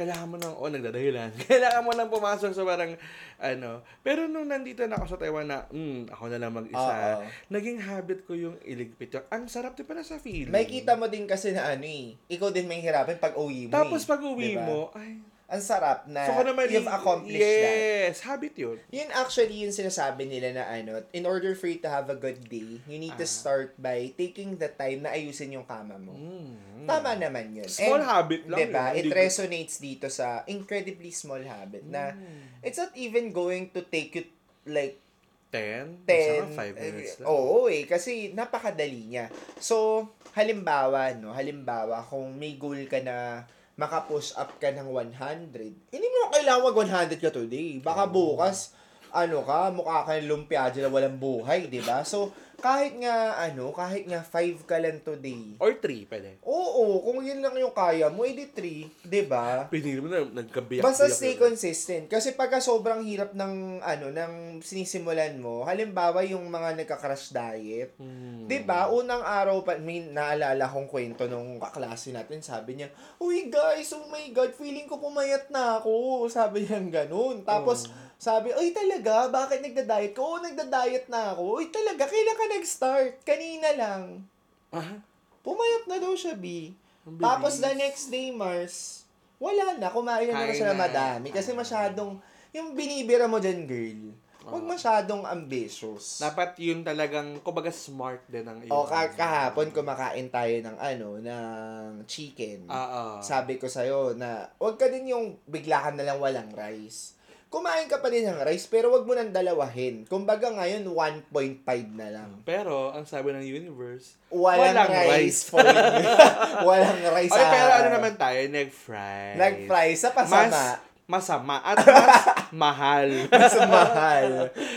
kailangan 0.00 0.28
mo 0.32 0.36
nang, 0.40 0.54
oh, 0.56 0.70
nagdadahilan. 0.72 1.30
kailangan 1.50 1.82
mo 1.84 1.92
nang 1.92 2.08
pumasok 2.08 2.56
sa 2.56 2.64
parang, 2.64 2.96
ano. 3.36 3.84
Pero 4.00 4.24
nung 4.32 4.48
nandito 4.48 4.80
na 4.88 4.96
ako 4.96 5.06
sa 5.12 5.20
Taiwan 5.20 5.44
na, 5.44 5.68
hmm, 5.68 6.08
ako 6.08 6.24
na 6.32 6.38
lang 6.40 6.56
mag-isa, 6.56 6.94
Oo. 7.20 7.28
naging 7.52 7.78
habit 7.84 8.24
ko 8.24 8.32
yung 8.32 8.56
iligpit. 8.64 9.12
Yung, 9.12 9.26
ang 9.28 9.44
sarap 9.52 9.76
din 9.76 9.84
pala 9.84 10.00
sa 10.00 10.16
feeling. 10.16 10.48
May 10.48 10.64
kita 10.64 10.96
mo 10.96 11.04
din 11.10 11.28
kasi 11.28 11.52
na 11.52 11.68
ano 11.68 11.84
eh. 11.84 12.16
Ikaw 12.32 12.48
din 12.48 12.64
may 12.64 12.80
hirapan 12.80 13.20
pag 13.20 13.36
uwi 13.36 13.68
mo 13.68 13.76
Tapos 13.76 14.00
eh. 14.00 14.08
pag 14.08 14.20
uwi 14.24 14.56
Diba? 14.56 14.64
mo, 14.64 14.78
ay, 14.96 15.20
Ang 15.50 15.58
sarap 15.60 16.06
na 16.06 16.30
so 16.30 16.38
naman, 16.40 16.70
you've 16.70 16.86
accomplished 16.86 17.42
that. 17.42 17.74
yes, 18.06 18.22
habit 18.22 18.54
yun. 18.54 18.78
Yun 18.88 19.10
actually 19.10 19.66
yung 19.66 19.74
sinasabi 19.74 20.22
nila 20.24 20.54
na 20.54 20.64
ano, 20.64 21.02
in 21.10 21.26
order 21.26 21.58
for 21.58 21.66
you 21.66 21.76
to 21.76 21.90
have 21.90 22.06
a 22.06 22.14
good 22.14 22.38
day, 22.46 22.78
you 22.86 22.96
need 22.96 23.18
to 23.18 23.26
Ah. 23.26 23.34
start 23.42 23.74
by 23.74 24.14
taking 24.14 24.54
the 24.54 24.70
time 24.70 25.02
na 25.02 25.10
ayusin 25.10 25.50
yung 25.50 25.66
kama 25.66 25.98
mo. 25.98 26.14
Mm. 26.14 26.86
Tama 26.86 27.18
naman 27.18 27.50
yun. 27.50 27.66
Small 27.66 27.98
habit 28.00 28.46
lang 28.46 28.62
Diba? 28.62 28.94
yun. 28.94 29.02
It 29.02 29.06
resonates 29.10 29.76
dito 29.76 30.06
sa 30.06 30.46
incredibly 30.46 31.10
small 31.10 31.42
habit 31.42 31.82
na 31.82 32.14
Mm. 32.14 32.62
it's 32.62 32.78
not 32.78 32.94
even 32.94 33.34
going 33.34 33.74
to 33.74 33.82
take 33.82 34.14
you 34.14 34.24
like 34.64 35.02
10? 35.50 36.06
10. 36.06 36.54
5 36.54 36.78
minutes 36.78 37.18
lang. 37.18 37.26
Oo 37.26 37.66
eh, 37.66 37.82
kasi 37.82 38.30
napakadali 38.30 39.10
niya. 39.10 39.26
So, 39.58 40.06
halimbawa, 40.32 41.10
no, 41.12 41.34
halimbawa, 41.34 42.06
kung 42.06 42.38
may 42.38 42.54
goal 42.54 42.78
ka 42.86 43.02
na 43.02 43.42
maka-push 43.80 44.36
up 44.36 44.60
ka 44.60 44.68
ng 44.68 44.92
100, 44.92 45.56
hindi 45.88 46.06
mo 46.12 46.28
kailangan 46.28 46.68
mag 46.68 46.76
100 46.76 47.16
ka 47.16 47.32
today. 47.32 47.80
Baka 47.80 48.04
bukas, 48.04 48.76
ano 49.12 49.42
ka, 49.42 49.70
mukha 49.74 50.06
ka 50.06 50.18
ng 50.18 50.28
lumpia 50.30 50.70
dyan 50.70 50.88
na 50.88 50.92
walang 50.92 51.18
buhay, 51.18 51.66
di 51.66 51.82
ba? 51.82 52.02
So, 52.02 52.30
kahit 52.60 52.92
nga, 53.00 53.40
ano, 53.40 53.72
kahit 53.72 54.04
nga 54.04 54.20
5 54.20 54.68
ka 54.68 54.76
lang 54.76 55.00
today. 55.00 55.56
Or 55.56 55.80
three, 55.80 56.04
pwede. 56.04 56.36
Oo, 56.44 57.00
kung 57.00 57.24
yun 57.24 57.40
lang 57.40 57.56
yung 57.56 57.72
kaya 57.72 58.12
mo, 58.12 58.28
edi 58.28 58.52
3, 58.52 58.84
di 59.00 59.22
ba? 59.24 59.64
Pwede 59.72 59.96
mo 59.96 60.12
na 60.12 60.28
nagkabiyak. 60.28 60.84
Basta 60.84 61.08
stay 61.08 61.40
consistent. 61.40 62.12
Kasi 62.12 62.36
pagka 62.36 62.60
sobrang 62.60 63.00
hirap 63.00 63.32
ng, 63.32 63.80
ano, 63.80 64.12
ng 64.12 64.60
sinisimulan 64.60 65.40
mo, 65.40 65.64
halimbawa 65.64 66.20
yung 66.20 66.44
mga 66.52 66.84
nagka-crash 66.84 67.32
diet, 67.32 67.96
Hmm. 67.96 68.44
'Di 68.44 68.66
ba? 68.66 68.90
Unang 68.90 69.22
araw 69.22 69.62
pa 69.62 69.78
may 69.78 70.04
naalala 70.04 70.66
kong 70.66 70.90
kwento 70.90 71.30
nung 71.30 71.56
kaklase 71.62 72.10
natin, 72.10 72.42
sabi 72.42 72.76
niya, 72.76 72.88
"Uy 73.22 73.46
guys, 73.46 73.94
oh 73.94 74.10
my 74.10 74.26
god, 74.34 74.50
feeling 74.52 74.90
ko 74.90 74.98
pumayat 74.98 75.48
na 75.48 75.78
ako." 75.78 76.26
Sabi 76.26 76.66
niya 76.66 76.82
ganun. 77.06 77.46
Tapos 77.46 77.86
sabi, 78.20 78.52
"Uy 78.52 78.76
talaga, 78.76 79.32
bakit 79.32 79.64
nagda-diet 79.64 80.12
ka?" 80.12 80.20
"Oo, 80.20 80.44
nagda-diet 80.44 81.08
na 81.08 81.32
ako." 81.32 81.56
"Uy 81.56 81.72
talaga, 81.72 82.04
kailan 82.04 82.36
ka 82.36 82.46
nag-start?" 82.52 83.14
"Kanina 83.24 83.72
lang." 83.72 84.28
Ah, 84.68 85.00
Pumayat 85.40 85.88
na 85.88 85.96
daw 85.96 86.12
siya, 86.12 86.36
B. 86.36 86.76
Tapos 87.16 87.64
the 87.64 87.72
next 87.72 88.12
day, 88.12 88.28
Mars, 88.28 89.08
wala 89.40 89.72
na. 89.80 89.88
Kumain 89.88 90.28
na 90.28 90.36
naman 90.36 90.52
Kain 90.52 90.58
siya 90.60 90.68
na 90.68 90.76
na. 90.76 90.82
madami. 90.84 91.28
Kasi 91.32 91.56
masyadong, 91.56 92.20
yung 92.52 92.76
binibira 92.76 93.24
mo 93.24 93.40
dyan, 93.40 93.64
girl, 93.64 94.12
huwag 94.44 94.68
masyadong 94.68 95.24
ambitious. 95.24 96.20
dapat 96.20 96.60
yun 96.60 96.84
talagang, 96.84 97.40
kumbaga 97.40 97.72
smart 97.72 98.20
din 98.28 98.44
ang 98.44 98.60
O 98.68 98.84
ka- 98.84 99.16
kahapon 99.16 99.72
kumakain 99.72 100.28
tayo 100.28 100.52
ng 100.60 100.76
ano, 100.76 101.08
ng 101.24 102.04
chicken. 102.04 102.68
Ah. 102.68 103.16
Sabi 103.24 103.56
ko 103.56 103.64
sa'yo 103.64 104.12
na 104.12 104.44
wag 104.60 104.76
ka 104.76 104.92
din 104.92 105.08
yung 105.08 105.40
bigla 105.48 105.88
ka 105.88 105.90
na 105.96 106.04
lang 106.04 106.20
walang 106.20 106.52
rice. 106.52 107.16
Kumain 107.50 107.90
ka 107.90 107.98
pa 107.98 108.06
din 108.06 108.22
ng 108.22 108.46
rice 108.46 108.70
pero 108.70 108.94
wag 108.94 109.02
mo 109.02 109.10
nang 109.10 109.34
dalawahin. 109.34 110.06
Kumbaga 110.06 110.46
ngayon 110.48 110.86
1.5 110.86 111.66
na 111.98 112.08
lang. 112.08 112.30
Pero, 112.46 112.94
ang 112.94 113.02
sabi 113.02 113.34
ng 113.34 113.42
universe, 113.42 114.14
Walang, 114.30 114.70
Walang 114.70 114.90
rice, 114.94 115.10
rice. 115.10 115.40
for 115.44 115.58
you. 115.58 115.74
walang 116.70 117.00
rice. 117.10 117.26
Ay, 117.28 117.42
sa- 117.42 117.50
pero 117.50 117.70
ano 117.74 117.88
naman 117.90 118.14
tayo, 118.14 118.38
nag-fry. 118.46 119.34
Nag-fry 119.34 119.88
sa 119.92 120.08
Mas 120.08 120.30
pasama. 120.30 120.62
masama 121.04 121.56
at 121.58 121.76
mas 121.82 122.22
mahal. 122.62 123.10
mas 123.26 123.56
mahal. 123.66 124.26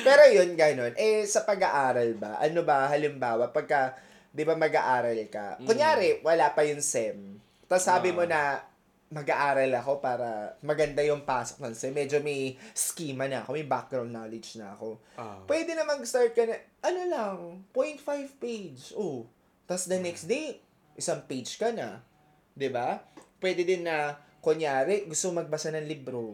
Pero 0.01 0.21
yun, 0.33 0.57
ganun. 0.57 0.97
Eh, 0.97 1.29
sa 1.29 1.45
pag-aaral 1.45 2.17
ba? 2.17 2.41
Ano 2.41 2.65
ba, 2.65 2.89
halimbawa, 2.89 3.53
pagka, 3.53 3.93
di 4.33 4.41
ba 4.41 4.57
mag-aaral 4.57 5.21
ka? 5.29 5.61
Kunyari, 5.61 6.25
wala 6.25 6.49
pa 6.49 6.65
yung 6.65 6.81
SEM. 6.81 7.37
Tapos 7.69 7.85
sabi 7.85 8.09
mo 8.09 8.25
na, 8.25 8.65
mag-aaral 9.13 9.69
ako 9.77 10.01
para 10.01 10.57
maganda 10.65 11.05
yung 11.05 11.21
pasok 11.21 11.61
ng 11.61 11.73
SEM. 11.77 11.93
Medyo 11.93 12.17
may 12.25 12.57
schema 12.73 13.29
na 13.29 13.45
ako, 13.45 13.53
may 13.53 13.67
background 13.69 14.09
knowledge 14.09 14.57
na 14.57 14.73
ako. 14.73 14.97
Ah. 15.13 15.37
Pwede 15.45 15.77
na 15.77 15.85
mag-start 15.85 16.33
ka 16.33 16.49
na, 16.49 16.57
ano 16.81 17.01
lang, 17.05 17.37
0.5 17.69 18.41
page. 18.41 18.97
Oh. 18.97 19.29
Tapos 19.69 19.85
the 19.85 20.01
next 20.01 20.25
day, 20.25 20.57
isang 20.97 21.21
page 21.29 21.61
ka 21.61 21.69
na. 21.69 22.01
ba? 22.57 23.05
Pwede 23.37 23.61
din 23.61 23.85
na, 23.85 24.17
kunyari, 24.41 25.05
gusto 25.05 25.29
magbasa 25.29 25.69
ng 25.69 25.85
libro. 25.85 26.33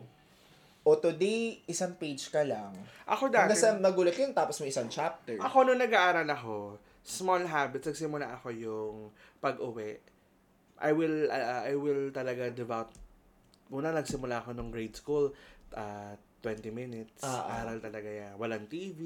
O 0.88 0.96
today, 0.96 1.60
isang 1.68 2.00
page 2.00 2.32
ka 2.32 2.42
lang. 2.48 2.72
Ako 3.04 3.28
dati, 3.28 3.52
Hanggang 3.54 3.60
sa 3.60 3.76
magulat 3.76 4.16
yun, 4.16 4.32
tapos 4.32 4.64
may 4.64 4.72
isang 4.72 4.88
chapter. 4.88 5.36
ako 5.38 5.68
nung 5.68 5.78
nag-aaral 5.84 6.26
ako, 6.26 6.80
small 7.04 7.44
habits, 7.44 7.92
nagsimula 7.92 8.40
ako 8.40 8.48
yung 8.56 8.96
pag-uwi. 9.44 10.00
I 10.80 10.92
will, 10.96 11.28
uh, 11.28 11.68
I 11.68 11.76
will 11.76 12.12
talaga 12.16 12.52
devout, 12.52 12.92
una 13.70 13.92
nagsimula 13.94 14.44
ako 14.44 14.56
nung 14.56 14.72
grade 14.72 14.96
school, 14.96 15.32
uh, 15.76 16.14
20 16.40 16.72
minutes, 16.72 17.20
Ah, 17.22 17.44
ah. 17.44 17.60
aral 17.64 17.84
talaga 17.84 18.08
yan. 18.08 18.34
Walang 18.40 18.72
TV, 18.72 19.00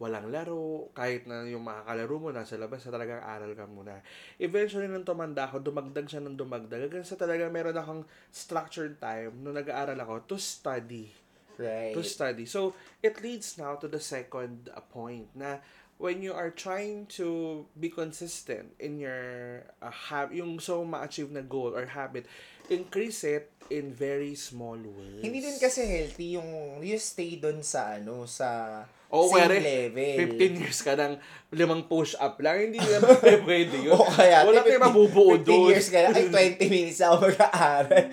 walang 0.00 0.32
laro, 0.32 0.88
kahit 0.96 1.28
na 1.28 1.44
yung 1.44 1.64
makakalaro 1.64 2.16
mo 2.16 2.28
nasa 2.32 2.56
labas, 2.56 2.80
sa 2.80 2.92
talagang 2.92 3.20
aral 3.20 3.52
ka 3.52 3.68
muna. 3.68 4.00
Eventually, 4.40 4.88
nung 4.88 5.04
tumanda 5.04 5.48
ako, 5.48 5.60
dumagdag 5.60 6.08
siya 6.08 6.24
ng 6.24 6.36
dumagdag. 6.36 6.88
Hanggang 6.88 7.04
sa 7.04 7.20
talaga 7.20 7.48
meron 7.52 7.76
akong 7.76 8.02
structured 8.32 8.96
time 8.96 9.36
nung 9.44 9.56
nag-aaral 9.56 10.00
ako 10.00 10.36
to 10.36 10.36
study 10.40 11.12
right. 11.58 11.94
to 11.94 12.04
study. 12.04 12.44
So, 12.46 12.74
it 13.02 13.20
leads 13.22 13.56
now 13.58 13.76
to 13.76 13.88
the 13.88 14.00
second 14.00 14.68
uh, 14.72 14.80
point 14.80 15.28
na 15.36 15.60
when 15.96 16.20
you 16.20 16.32
are 16.36 16.52
trying 16.52 17.08
to 17.16 17.64
be 17.76 17.88
consistent 17.88 18.76
in 18.76 19.00
your 19.00 19.64
uh, 19.80 19.88
hab 19.88 20.32
yung 20.32 20.60
so 20.60 20.84
ma-achieve 20.84 21.32
na 21.32 21.40
goal 21.40 21.72
or 21.72 21.88
habit, 21.88 22.28
increase 22.68 23.24
it 23.24 23.48
in 23.72 23.90
very 23.90 24.36
small 24.36 24.76
ways. 24.76 25.24
Hindi 25.24 25.40
din 25.42 25.56
kasi 25.56 25.82
healthy 25.88 26.36
yung 26.36 26.80
you 26.84 27.00
stay 27.00 27.40
doon 27.40 27.64
sa 27.64 27.96
ano 27.96 28.28
sa 28.28 28.82
Oo, 29.06 29.30
same 29.30 29.46
wari, 29.48 29.58
level. 29.62 30.34
15 30.34 30.62
years 30.66 30.80
ka 30.82 30.98
ng 30.98 31.14
limang 31.54 31.86
push-up 31.86 32.34
lang, 32.42 32.70
hindi 32.70 32.82
naman 32.82 33.14
pwede 33.48 33.76
yun. 33.78 33.94
O 33.98 34.02
kaya, 34.02 34.42
Wala 34.42 34.66
tayong 34.66 34.82
mabubuo 34.90 35.38
15 35.38 35.46
doon. 35.46 35.68
years 35.70 35.88
ka 35.94 35.98
lang, 36.02 36.12
ay 36.12 36.26
20 36.58 36.74
minutes 36.74 37.00
ako 37.00 37.30
mag-aaral. 37.30 38.04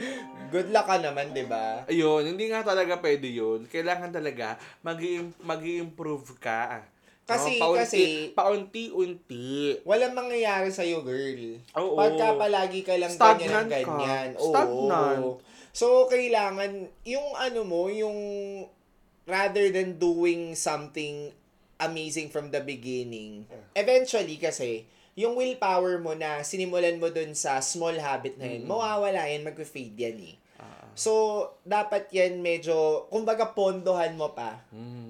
Good 0.54 0.70
luck 0.70 0.86
ka 0.86 1.02
naman, 1.02 1.34
di 1.34 1.50
ba? 1.50 1.82
Ayun, 1.90 2.30
hindi 2.30 2.46
nga 2.54 2.62
talaga 2.62 3.02
pwede 3.02 3.26
yun. 3.26 3.66
Kailangan 3.66 4.14
talaga 4.14 4.62
mag 4.86 5.02
improve 5.66 6.38
ka. 6.38 6.86
Kasi- 7.24 7.56
paunti, 7.56 7.80
kasi- 7.80 8.32
paunti-unti. 8.36 9.80
Walang 9.88 10.12
mangyayari 10.12 10.68
sa'yo, 10.70 11.08
girl. 11.08 11.56
Oo. 11.80 11.96
Pagka 11.96 12.36
palagi 12.36 12.84
ka 12.84 13.00
lang 13.00 13.12
Stagnant 13.12 13.72
ganyan 13.72 13.88
ka. 13.88 13.96
ganyan. 13.96 14.30
Oo. 14.36 14.52
Stagnant. 14.52 15.24
So, 15.72 16.06
kailangan, 16.06 16.92
yung 17.08 17.28
ano 17.34 17.64
mo, 17.64 17.88
yung 17.88 18.18
rather 19.24 19.72
than 19.72 19.96
doing 19.96 20.52
something 20.54 21.32
amazing 21.80 22.28
from 22.28 22.52
the 22.52 22.60
beginning, 22.60 23.48
eventually 23.74 24.36
kasi, 24.36 24.84
yung 25.16 25.34
willpower 25.34 25.98
mo 25.98 26.12
na 26.14 26.44
sinimulan 26.44 27.00
mo 27.00 27.08
dun 27.08 27.32
sa 27.34 27.64
small 27.64 27.96
habit 27.96 28.36
na 28.36 28.52
yun, 28.52 28.68
mawawala 28.68 29.30
yan, 29.30 29.48
mag-fade 29.48 29.96
yan 29.96 30.18
eh. 30.20 30.36
So, 30.94 31.12
dapat 31.64 32.10
yan 32.14 32.44
medyo, 32.44 33.08
kumbaga 33.10 33.54
pondohan 33.56 34.14
mo 34.18 34.34
pa. 34.34 34.62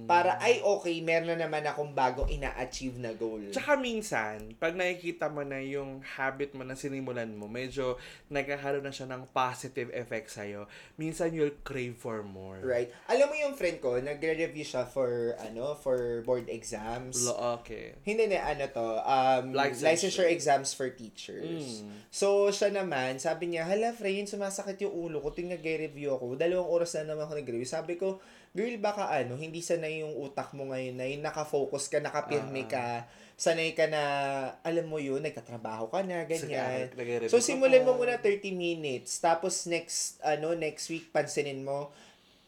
Para, 0.03 0.35
ay 0.43 0.59
okay, 0.59 0.99
meron 0.99 1.31
na 1.31 1.47
naman 1.47 1.63
akong 1.63 1.95
bagong 1.95 2.27
ina-achieve 2.27 2.99
na 2.99 3.15
goal. 3.15 3.39
Tsaka 3.55 3.79
minsan, 3.79 4.51
pag 4.59 4.75
nakikita 4.75 5.31
mo 5.31 5.47
na 5.47 5.63
yung 5.63 6.03
habit 6.03 6.51
mo 6.53 6.67
na 6.67 6.75
sinimulan 6.75 7.31
mo, 7.31 7.47
medyo 7.47 7.95
nagkakaroon 8.27 8.83
na 8.83 8.91
siya 8.91 9.07
ng 9.07 9.31
positive 9.31 9.89
effect 9.95 10.27
sa'yo, 10.31 10.67
minsan 10.99 11.31
you'll 11.31 11.55
crave 11.63 11.95
for 11.95 12.19
more. 12.19 12.59
Right. 12.59 12.91
Alam 13.07 13.31
mo 13.31 13.35
yung 13.39 13.55
friend 13.55 13.79
ko, 13.79 13.95
nagre-review 13.99 14.67
siya 14.67 14.83
for, 14.83 15.39
ano, 15.39 15.75
for 15.79 16.19
board 16.27 16.51
exams. 16.51 17.23
Lo- 17.23 17.59
okay. 17.63 17.95
Hindi 18.03 18.27
na, 18.27 18.43
ano 18.43 18.67
to, 18.67 18.85
um, 19.03 19.55
Licensure. 19.55 19.87
licensure 19.87 20.29
exams 20.29 20.75
for 20.75 20.91
teachers. 20.91 21.83
Mm. 21.83 22.11
So, 22.11 22.51
siya 22.51 22.75
naman, 22.75 23.23
sabi 23.23 23.55
niya, 23.55 23.63
hala, 23.63 23.95
friend, 23.95 24.27
sumasakit 24.27 24.83
yung 24.83 24.91
ulo 24.93 25.23
ko, 25.23 25.31
ting 25.31 25.49
nag-review 25.73 26.13
ako. 26.13 26.37
Dalawang 26.37 26.69
oras 26.69 26.93
na 26.95 27.09
naman 27.09 27.25
ako 27.25 27.33
nag-review. 27.41 27.65
Sabi 27.65 27.97
ko, 27.97 28.21
girl, 28.53 28.77
baka 28.77 29.09
ano, 29.09 29.33
hindi 29.33 29.65
sanay 29.65 30.05
yung 30.05 30.13
utak 30.13 30.53
mo 30.53 30.69
ngayon 30.69 30.95
na 30.95 31.05
yung 31.09 31.25
nakafocus 31.25 31.89
ka, 31.89 31.97
nakapirme 31.97 32.69
ka, 32.69 33.09
sanay 33.33 33.73
ka 33.73 33.89
na, 33.89 34.01
alam 34.61 34.85
mo 34.85 35.01
yun, 35.01 35.25
nagtatrabaho 35.25 35.89
ka 35.89 36.05
na, 36.05 36.29
ganyan. 36.29 36.93
Nag-review 36.93 37.33
So, 37.33 37.41
simulan 37.41 37.81
mo 37.81 37.97
muna 37.97 38.21
30 38.21 38.53
minutes. 38.53 39.17
Tapos, 39.17 39.65
next, 39.65 40.21
ano, 40.21 40.53
next 40.53 40.85
week, 40.93 41.09
pansinin 41.09 41.65
mo, 41.65 41.89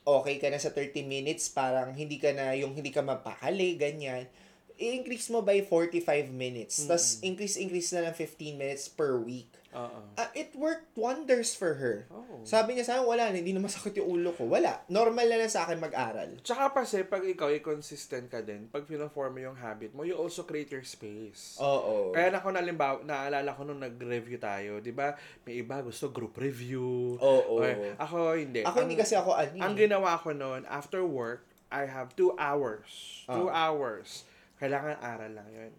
okay 0.05 0.38
ka 0.38 0.53
na 0.53 0.62
sa 0.62 0.70
30 0.70 1.01
minutes, 1.01 1.50
parang 1.50 1.89
hindi 1.98 2.22
ka 2.22 2.29
na, 2.38 2.53
yung 2.53 2.77
hindi 2.77 2.94
ka 2.94 3.01
mapakali, 3.01 3.74
ganyan. 3.74 4.29
I-increase 4.77 5.34
mo 5.34 5.41
by 5.41 5.65
45 5.65 6.29
minutes. 6.29 6.86
Tapos, 6.86 7.17
increase-increase 7.25 7.98
na 7.98 8.12
ng 8.12 8.15
15 8.15 8.62
minutes 8.62 8.86
per 8.91 9.17
week. 9.17 9.50
Oo. 9.75 10.00
Ah, 10.15 10.32
it 10.32 10.55
worked 10.55 10.96
wonders 10.96 11.51
for 11.51 11.75
her. 11.75 12.08
Oh. 12.08 12.39
Sabi 12.48 12.74
niya 12.74 12.88
sa 12.88 12.91
akin, 12.98 13.05
wala 13.05 13.27
na, 13.27 13.36
hindi 13.36 13.51
na 13.51 13.60
masakit 13.60 14.00
yung 14.00 14.08
ulo 14.08 14.32
ko. 14.32 14.48
Wala. 14.48 14.88
Normal 14.88 15.27
na 15.27 15.44
lang 15.44 15.51
sa 15.51 15.67
akin 15.67 15.84
mag-aral. 15.84 16.39
Tsaka 16.39 16.72
kasi, 16.72 17.03
pag 17.03 17.27
ikaw 17.27 17.51
consistent 17.60 18.32
ka 18.32 18.39
din, 18.39 18.72
pag 18.72 18.88
pinaform 18.88 19.36
mo 19.36 19.39
yung 19.51 19.58
habit 19.60 19.91
mo, 19.91 20.08
you 20.08 20.15
also 20.15 20.48
create 20.48 20.72
your 20.72 20.88
space. 20.88 21.60
Oo. 21.60 22.15
Kaya 22.15 22.32
na 22.32 22.39
ako 22.39 22.55
nalimbawa, 22.55 23.03
naalala 23.03 23.51
ko 23.51 23.67
nung 23.67 23.84
nag-review 23.84 24.39
tayo, 24.39 24.79
di 24.79 24.96
ba? 24.96 25.13
May 25.44 25.60
iba 25.60 25.84
gusto 25.84 26.08
group 26.08 26.39
review. 26.39 27.20
Oo. 27.20 27.60
Or, 27.60 27.67
ako 28.00 28.39
hindi. 28.39 28.63
Ako 28.63 28.88
hindi 28.88 28.96
Ang- 28.96 29.03
kasi 29.03 29.13
ako 29.20 29.36
ano. 29.36 29.60
Ang 29.60 29.75
ginawa 29.75 30.15
ko 30.15 30.32
noon, 30.32 30.63
after 30.72 31.03
work, 31.03 31.44
I 31.67 31.84
have 31.84 32.15
two 32.15 32.32
hours. 32.39 32.88
Two 33.27 33.51
Ah. 33.51 33.67
hours. 33.67 34.24
Kailangan 34.55 34.96
aral 35.03 35.36
lang 35.36 35.50
yun. 35.51 35.74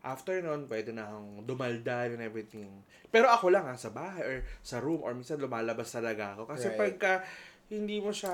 After 0.00 0.40
nun, 0.40 0.64
pwede 0.64 0.90
na 0.90 1.04
akong 1.04 1.44
dumaldal 1.44 2.14
and 2.14 2.22
everything. 2.22 2.70
Pero 3.08 3.28
ako 3.28 3.50
lang 3.50 3.64
ha, 3.64 3.74
sa 3.74 3.88
bahay 3.88 4.22
or 4.22 4.36
sa 4.60 4.78
room 4.78 5.00
or 5.00 5.12
minsan 5.12 5.36
lumalabas 5.36 5.90
talaga 5.90 6.34
ako. 6.34 6.48
Kasi 6.48 6.66
Right. 6.68 6.78
pagka 6.78 7.12
hindi 7.66 8.02
mo 8.02 8.10
siya, 8.10 8.32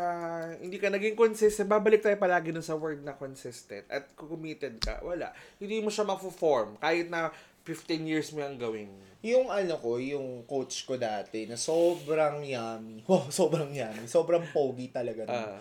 hindi 0.56 0.80
ka 0.80 0.88
naging 0.88 1.12
consistent, 1.12 1.68
babalik 1.68 2.00
tayo 2.00 2.16
palagi 2.16 2.56
dun 2.56 2.64
sa 2.64 2.72
word 2.72 3.04
na 3.04 3.12
consistent 3.12 3.84
at 3.86 4.08
committed 4.16 4.80
ka, 4.80 5.02
wala. 5.02 5.28
Hindi 5.58 5.84
mo 5.84 5.92
siya 5.92 6.06
ma-form 6.06 6.80
kahit 6.80 7.12
na 7.12 7.28
15 7.60 8.06
years 8.06 8.30
mo 8.32 8.40
yung 8.40 8.56
gawin. 8.56 8.88
Yung 9.20 9.50
ano 9.50 9.74
ko, 9.76 9.98
yung 9.98 10.46
coach 10.46 10.86
ko 10.86 10.94
dati, 10.94 11.44
na 11.44 11.58
sobrang 11.58 12.40
yummy. 12.40 13.02
Wow, 13.10 13.26
sobrang 13.28 13.74
yummy. 13.74 14.06
Sobrang 14.06 14.46
pogi 14.54 14.88
talaga. 14.88 15.26
nun. 15.26 15.58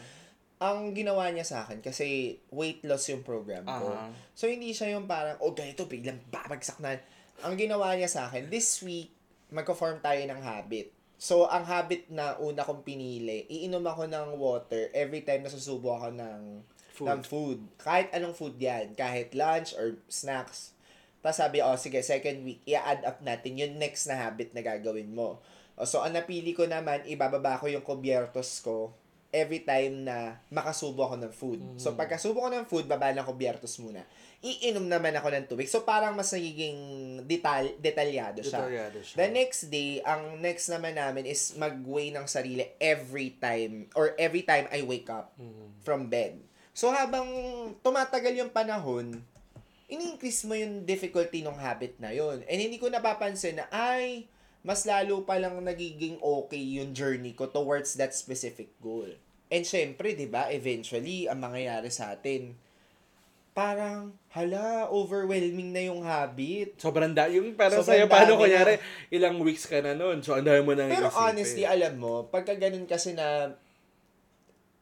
Ang 0.56 0.96
ginawa 0.96 1.28
niya 1.36 1.44
sa 1.44 1.68
akin, 1.68 1.84
kasi 1.84 2.40
weight 2.48 2.88
loss 2.88 3.12
yung 3.12 3.28
program 3.28 3.68
ko. 3.68 3.92
Aha. 3.92 4.08
So, 4.32 4.48
hindi 4.48 4.72
siya 4.72 4.96
yung 4.96 5.04
parang, 5.04 5.36
oh, 5.44 5.52
ganito, 5.52 5.84
biglang 5.84 6.24
babagsak 6.32 6.80
na. 6.80 6.96
Ang 7.44 7.60
ginawa 7.60 7.92
niya 8.00 8.08
sa 8.08 8.32
akin, 8.32 8.48
this 8.48 8.80
week, 8.80 9.12
magko-form 9.52 10.00
tayo 10.00 10.24
ng 10.24 10.40
habit. 10.40 10.96
So, 11.20 11.48
ang 11.52 11.68
habit 11.68 12.08
na 12.08 12.40
una 12.40 12.64
kong 12.64 12.88
pinili, 12.88 13.44
iinom 13.52 13.84
ako 13.84 14.08
ng 14.08 14.28
water 14.40 14.92
every 14.96 15.28
time 15.28 15.44
na 15.44 15.52
susubo 15.52 15.96
ako 15.96 16.16
ng 16.16 16.42
Food. 16.96 17.08
ng 17.12 17.22
food. 17.28 17.60
Kahit 17.76 18.08
anong 18.16 18.36
food 18.36 18.56
yan. 18.56 18.96
Kahit 18.96 19.36
lunch 19.36 19.76
or 19.76 20.00
snacks. 20.08 20.72
Tapos 21.20 21.36
sabi, 21.44 21.60
oh, 21.60 21.76
sige, 21.76 22.00
second 22.00 22.48
week, 22.48 22.64
i-add 22.64 23.04
up 23.04 23.20
natin 23.20 23.60
yung 23.60 23.76
next 23.76 24.08
na 24.08 24.16
habit 24.16 24.56
na 24.56 24.64
gagawin 24.64 25.12
mo. 25.12 25.44
O, 25.76 25.84
so, 25.84 26.00
ang 26.00 26.16
napili 26.16 26.56
ko 26.56 26.64
naman, 26.64 27.04
ibababa 27.04 27.60
ko 27.60 27.68
yung 27.68 27.84
kubyertos 27.84 28.64
ko 28.64 28.96
every 29.36 29.68
time 29.68 30.08
na 30.08 30.39
makasubo 30.48 31.04
ako 31.04 31.15
ng 31.20 31.34
food. 31.36 31.60
So, 31.75 31.92
pagkasubo 31.92 32.39
ko 32.39 32.48
ng 32.48 32.63
food, 32.63 32.88
baba 32.88 33.12
ng 33.12 33.27
kubyertos 33.27 33.75
muna. 33.84 34.08
Iinom 34.39 34.88
naman 34.88 35.12
ako 35.20 35.27
ng 35.36 35.46
tubig. 35.51 35.68
So, 35.68 35.84
parang 35.84 36.15
mas 36.15 36.32
nagiging 36.32 36.80
detal 37.27 37.75
detalyado 37.84 38.39
siya. 38.39 38.63
Detalyado 38.63 39.00
siya. 39.04 39.15
The 39.20 39.27
next 39.27 39.68
day, 39.68 40.00
ang 40.08 40.39
next 40.39 40.72
naman 40.72 40.96
namin 40.96 41.27
is 41.27 41.51
mag-weigh 41.60 42.15
ng 42.15 42.24
sarili 42.32 42.63
every 42.80 43.36
time 43.36 43.92
or 43.92 44.15
every 44.15 44.48
time 44.48 44.72
I 44.72 44.88
wake 44.88 45.12
up 45.12 45.36
from 45.84 46.08
bed. 46.08 46.39
So, 46.72 46.96
habang 46.96 47.27
tumatagal 47.84 48.32
yung 48.36 48.51
panahon, 48.56 49.20
ini-increase 49.92 50.44
mo 50.50 50.56
yung 50.58 50.84
difficulty 50.84 51.46
ng 51.46 51.56
habit 51.56 51.96
na 52.01 52.10
yon 52.12 52.42
And 52.48 52.58
hindi 52.58 52.82
ko 52.82 52.89
napapansin 52.89 53.62
na, 53.62 53.65
ay, 53.70 54.27
mas 54.65 54.81
lalo 54.89 55.22
pa 55.22 55.38
lang 55.38 55.62
nagiging 55.62 56.17
okay 56.17 56.81
yung 56.81 56.89
journey 56.98 57.38
ko 57.38 57.45
towards 57.45 57.93
that 58.01 58.17
specific 58.17 58.74
goal. 58.81 59.05
And 59.53 59.62
syempre, 59.62 60.17
di 60.17 60.25
ba, 60.25 60.50
eventually, 60.50 61.29
ang 61.29 61.38
mangyayari 61.38 61.93
sa 61.93 62.17
atin, 62.17 62.57
parang, 63.53 64.17
hala, 64.34 64.89
overwhelming 64.89 65.69
na 65.69 65.86
yung 65.86 66.01
habit. 66.01 66.81
Sobrang 66.81 67.13
da, 67.13 67.29
yung 67.29 67.53
parang 67.53 67.86
Sobrang 67.86 68.10
sa'yo, 68.10 68.10
paano 68.10 68.41
kunyari, 68.41 68.81
ilang 69.13 69.38
weeks 69.45 69.69
ka 69.69 69.86
na 69.86 69.93
nun, 69.93 70.25
so 70.25 70.34
ang 70.34 70.41
dami 70.41 70.65
mo 70.65 70.74
nang 70.74 70.89
Pero 70.89 71.13
isipin. 71.13 71.22
honestly, 71.29 71.63
alam 71.69 71.93
mo, 72.01 72.25
pagka 72.25 72.57
ganun 72.57 72.89
kasi 72.89 73.13
na 73.13 73.53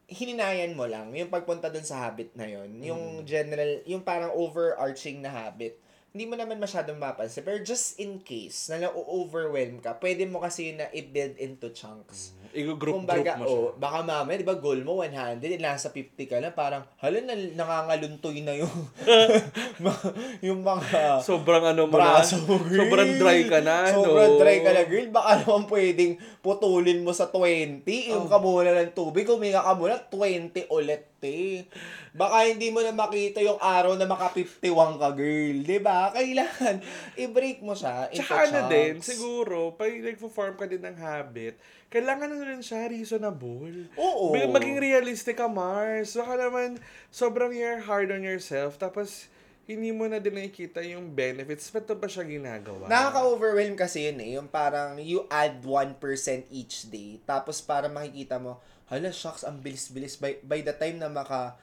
hininayan 0.08 0.80
mo 0.80 0.88
lang, 0.88 1.12
yung 1.12 1.28
pagpunta 1.28 1.68
dun 1.68 1.84
sa 1.84 2.08
habit 2.08 2.32
na 2.40 2.48
yon 2.48 2.72
yung 2.80 3.04
general, 3.28 3.84
yung 3.84 4.00
parang 4.00 4.32
overarching 4.32 5.20
na 5.20 5.44
habit, 5.44 5.76
hindi 6.14 6.30
mo 6.30 6.38
naman 6.38 6.62
masyadong 6.62 7.02
mapansin. 7.02 7.42
Pero 7.42 7.58
just 7.66 7.98
in 7.98 8.22
case 8.22 8.70
na 8.70 8.86
na-overwhelm 8.86 9.82
ka, 9.82 9.98
pwede 9.98 10.30
mo 10.30 10.46
kasi 10.46 10.70
yun 10.70 10.78
na 10.78 10.88
i-build 10.94 11.42
into 11.42 11.74
chunks. 11.74 12.38
I-group 12.54 13.02
Kumbaga, 13.02 13.34
group 13.34 13.42
mo 13.42 13.46
siya. 13.50 13.58
oh, 13.58 13.70
baka 13.82 14.06
mamaya, 14.06 14.38
di 14.38 14.46
ba, 14.46 14.54
goal 14.62 14.86
mo 14.86 15.02
100, 15.02 15.42
eh, 15.42 15.58
nasa 15.58 15.90
50 15.90 16.30
ka 16.30 16.38
na, 16.38 16.54
parang, 16.54 16.86
hala, 17.02 17.18
na, 17.18 17.34
nangangaluntoy 17.34 18.46
na 18.46 18.54
yung, 18.54 18.70
yung 20.54 20.62
mga, 20.62 21.18
Sobrang 21.26 21.66
ano 21.74 21.90
mo 21.90 21.98
na. 21.98 22.22
braso, 22.22 22.46
girl. 22.46 22.78
Sobrang 22.86 23.18
dry 23.18 23.50
ka 23.50 23.60
na. 23.66 23.90
Sobrang 23.90 24.38
no? 24.38 24.40
dry 24.40 24.58
ka 24.62 24.70
na, 24.70 24.86
girl. 24.86 25.10
Baka 25.10 25.32
naman 25.42 25.66
pwedeng 25.66 26.14
putulin 26.46 27.02
mo 27.02 27.10
sa 27.10 27.34
20. 27.34 27.90
Yung 28.14 28.30
ka 28.30 28.38
muna 28.38 28.70
ng 28.70 28.94
tubig, 28.94 29.26
huminga 29.26 29.66
ka 29.66 29.74
muna, 29.74 29.98
20 30.14 30.70
ulit, 30.70 31.10
eh. 31.26 31.66
Baka 32.14 32.46
hindi 32.46 32.70
mo 32.70 32.84
na 32.84 32.94
makita 32.94 33.42
yung 33.42 33.58
araw 33.58 33.98
na 33.98 34.06
maka 34.06 34.30
51 34.32 35.02
ka, 35.02 35.10
girl. 35.16 35.58
Di 35.66 35.80
ba? 35.82 36.14
Kailangan, 36.14 36.76
i-break 37.18 37.66
mo 37.66 37.74
siya 37.74 38.12
Tsaka 38.12 38.52
ano 38.52 38.70
din, 38.70 39.02
siguro, 39.02 39.74
pag 39.74 39.90
nag-form 39.90 40.56
ka 40.60 40.70
din 40.70 40.84
ng 40.84 40.98
habit, 41.00 41.58
kailangan 41.90 42.30
na 42.30 42.46
rin 42.46 42.62
siya 42.62 42.86
reasonable. 42.86 43.90
Oo. 43.98 44.36
Mag- 44.36 44.54
Maging 44.54 44.78
realistic 44.78 45.42
ka, 45.42 45.50
Mars. 45.50 46.14
Baka 46.14 46.38
naman, 46.38 46.78
sobrang 47.10 47.56
you're 47.56 47.82
hard 47.82 48.14
on 48.14 48.22
yourself, 48.22 48.78
tapos, 48.78 49.32
hindi 49.64 49.96
mo 49.96 50.04
na 50.12 50.20
din 50.20 50.36
nakikita 50.36 50.84
yung 50.84 51.16
benefits. 51.16 51.72
Ba't 51.72 51.88
ba 51.96 52.08
siya 52.12 52.28
ginagawa? 52.28 52.84
Nakaka-overwhelm 52.92 53.80
kasi 53.80 54.12
yun 54.12 54.20
eh. 54.20 54.36
Yung 54.36 54.52
parang 54.52 55.00
you 55.00 55.24
add 55.32 55.64
1% 55.64 56.04
each 56.52 56.92
day. 56.92 57.24
Tapos 57.24 57.64
para 57.64 57.88
makikita 57.88 58.36
mo, 58.36 58.60
hala, 58.94 59.10
shucks, 59.10 59.44
ang 59.44 59.60
bilis-bilis. 59.60 60.22
By, 60.22 60.40
by 60.46 60.62
the 60.62 60.76
time 60.78 61.02
na 61.02 61.10
maka 61.10 61.58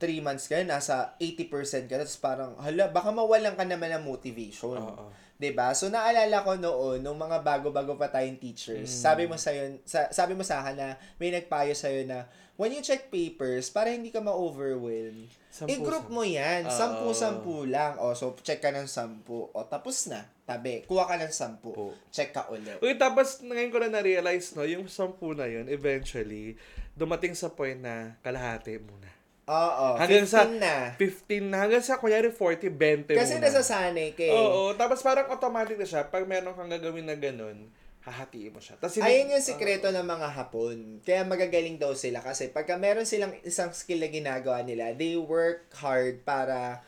3 0.00 0.24
months 0.24 0.50
ka, 0.50 0.58
nasa 0.64 1.14
80% 1.20 1.86
ka. 1.86 2.00
Tapos 2.00 2.18
parang, 2.18 2.56
hala, 2.58 2.90
baka 2.90 3.12
mawalan 3.12 3.54
ka 3.54 3.62
naman 3.62 3.92
ng 4.00 4.04
motivation. 4.08 4.80
Oo. 4.80 5.12
'Di 5.42 5.50
ba? 5.50 5.74
So 5.74 5.90
naalala 5.90 6.46
ko 6.46 6.54
noon 6.54 7.02
nung 7.02 7.18
mga 7.18 7.42
bago-bago 7.42 7.98
pa 7.98 8.06
tayong 8.06 8.38
teachers. 8.38 8.86
Mm. 8.86 9.02
Sabi 9.02 9.22
mo 9.26 9.34
sa 9.34 9.50
sa, 9.82 10.06
sabi 10.14 10.38
mo 10.38 10.46
sa 10.46 10.62
akin 10.62 10.78
na 10.78 10.88
may 11.18 11.34
nagpayo 11.34 11.74
sa 11.74 11.90
na 12.06 12.30
when 12.54 12.70
you 12.70 12.78
check 12.78 13.10
papers 13.10 13.66
para 13.66 13.90
hindi 13.90 14.14
ka 14.14 14.22
ma-overwhelm. 14.22 15.26
Sampu, 15.52 15.68
I-group 15.68 16.08
mo 16.08 16.24
'yan. 16.24 16.64
Oo. 16.64 16.72
Sampu-sampu 16.72 17.68
lang. 17.68 18.00
O 18.00 18.16
so 18.16 18.32
check 18.40 18.64
ka 18.64 18.72
ng 18.72 18.88
sampu. 18.88 19.52
O 19.52 19.58
tapos 19.68 20.08
na. 20.08 20.24
Tabi. 20.48 20.88
Kuha 20.88 21.04
ka 21.04 21.20
ng 21.20 21.28
sampu. 21.28 21.76
Oo. 21.76 21.92
Check 22.08 22.32
ka 22.32 22.48
ulit. 22.48 22.80
Uy, 22.80 22.96
tapos 22.96 23.44
ngayon 23.44 23.68
ko 23.68 23.78
na 23.78 24.00
na-realize, 24.00 24.56
no, 24.56 24.64
yung 24.64 24.88
sampu 24.88 25.36
na 25.36 25.44
yun, 25.44 25.68
eventually, 25.68 26.56
dumating 26.96 27.36
sa 27.36 27.52
point 27.52 27.76
na 27.76 28.16
kalahati 28.24 28.80
muna. 28.80 29.12
Oo. 29.44 30.00
Hanggang 30.00 30.24
15 30.24 30.32
sa 30.32 30.48
na. 30.48 30.74
15 30.96 31.50
na, 31.52 31.56
hanggang 31.62 31.84
sa, 31.84 32.00
kunyari, 32.00 32.32
40, 32.32 32.72
20 32.72 33.12
Kasi 33.12 33.36
muna. 33.36 33.44
nasasanay 33.50 34.08
ka 34.16 34.24
eh. 34.24 34.32
Oo, 34.32 34.72
tapos 34.72 35.04
parang 35.04 35.28
automatic 35.28 35.76
na 35.76 35.84
siya, 35.84 36.08
pag 36.08 36.24
meron 36.24 36.56
kang 36.56 36.70
gagawin 36.70 37.04
na 37.04 37.18
ganun, 37.18 37.68
hahatiin 38.02 38.50
mo 38.50 38.58
siya. 38.58 38.74
Tapos, 38.82 38.98
hindi- 38.98 39.06
Ayun 39.06 39.34
yung 39.38 39.46
sikreto 39.46 39.88
ng 39.94 40.02
mga 40.02 40.28
Hapon. 40.34 40.98
Kaya 41.06 41.22
magagaling 41.22 41.78
daw 41.78 41.94
sila 41.94 42.18
kasi 42.18 42.50
pagka 42.50 42.74
meron 42.74 43.06
silang 43.06 43.30
isang 43.46 43.70
skill 43.70 44.02
na 44.02 44.10
ginagawa 44.10 44.66
nila, 44.66 44.90
they 44.94 45.14
work 45.14 45.70
hard 45.78 46.26
para 46.26 46.82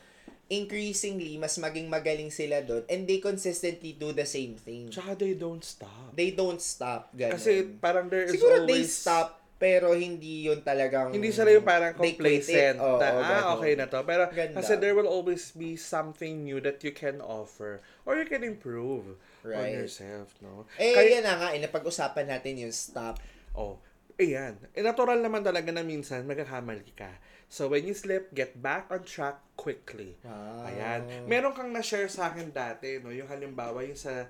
increasingly 0.53 1.40
mas 1.40 1.57
maging 1.57 1.88
magaling 1.88 2.29
sila 2.29 2.61
doon 2.61 2.85
and 2.92 3.09
they 3.09 3.16
consistently 3.16 3.96
do 3.96 4.12
the 4.12 4.29
same 4.29 4.59
thing. 4.61 4.92
Tsaka 4.92 5.16
they 5.16 5.33
don't 5.33 5.64
stop. 5.64 6.12
They 6.12 6.31
don't 6.37 6.61
stop. 6.61 7.14
Ganun. 7.16 7.40
Kasi 7.40 7.64
parang 7.81 8.12
there 8.12 8.29
is 8.29 8.37
Siguro 8.37 8.66
they 8.68 8.85
always... 8.85 8.92
stop 8.92 9.40
pero 9.55 9.96
hindi 9.96 10.44
yun 10.44 10.61
talagang 10.61 11.14
Hindi 11.14 11.33
sila 11.33 11.48
yung 11.48 11.64
parang 11.64 11.96
they 11.96 12.12
complacent. 12.12 12.77
Oo, 12.77 13.00
na, 13.00 13.09
oo, 13.16 13.20
ah, 13.22 13.31
ganun. 13.31 13.48
okay 13.57 13.72
na 13.79 13.87
to. 13.88 13.98
Pero 14.05 14.22
Ganda. 14.29 14.57
kasi 14.61 14.72
there 14.77 14.92
will 14.92 15.09
always 15.09 15.55
be 15.57 15.79
something 15.79 16.44
new 16.44 16.61
that 16.61 16.85
you 16.85 16.92
can 16.92 17.24
offer 17.24 17.81
or 18.05 18.20
you 18.20 18.29
can 18.29 18.44
improve 18.44 19.16
on 19.52 19.61
Right. 19.61 19.76
yourself, 19.76 20.33
no? 20.40 20.64
Eh, 20.76 20.94
Kaya- 20.94 21.20
yan 21.20 21.24
na 21.24 21.35
nga, 21.37 21.48
eh, 21.52 21.61
napag-usapan 21.61 22.26
natin 22.26 22.64
yung 22.64 22.72
stop. 22.72 23.20
Oh, 23.52 23.76
ayan. 24.16 24.57
Eh, 24.72 24.80
natural 24.80 25.20
naman 25.20 25.42
talaga 25.42 25.68
na 25.68 25.85
minsan 25.85 26.24
magkakamali 26.24 26.94
ka. 26.94 27.12
So, 27.46 27.68
when 27.68 27.85
you 27.85 27.94
slip, 27.94 28.33
get 28.33 28.57
back 28.57 28.88
on 28.88 29.04
track 29.04 29.38
quickly. 29.54 30.16
Wow. 30.24 30.66
Ayan. 30.66 31.28
Meron 31.28 31.52
kang 31.52 31.70
na-share 31.70 32.09
sa 32.09 32.33
akin 32.33 32.50
dati, 32.50 32.98
no? 32.98 33.12
Yung 33.12 33.28
halimbawa, 33.28 33.85
yung 33.85 33.94
sa, 33.94 34.26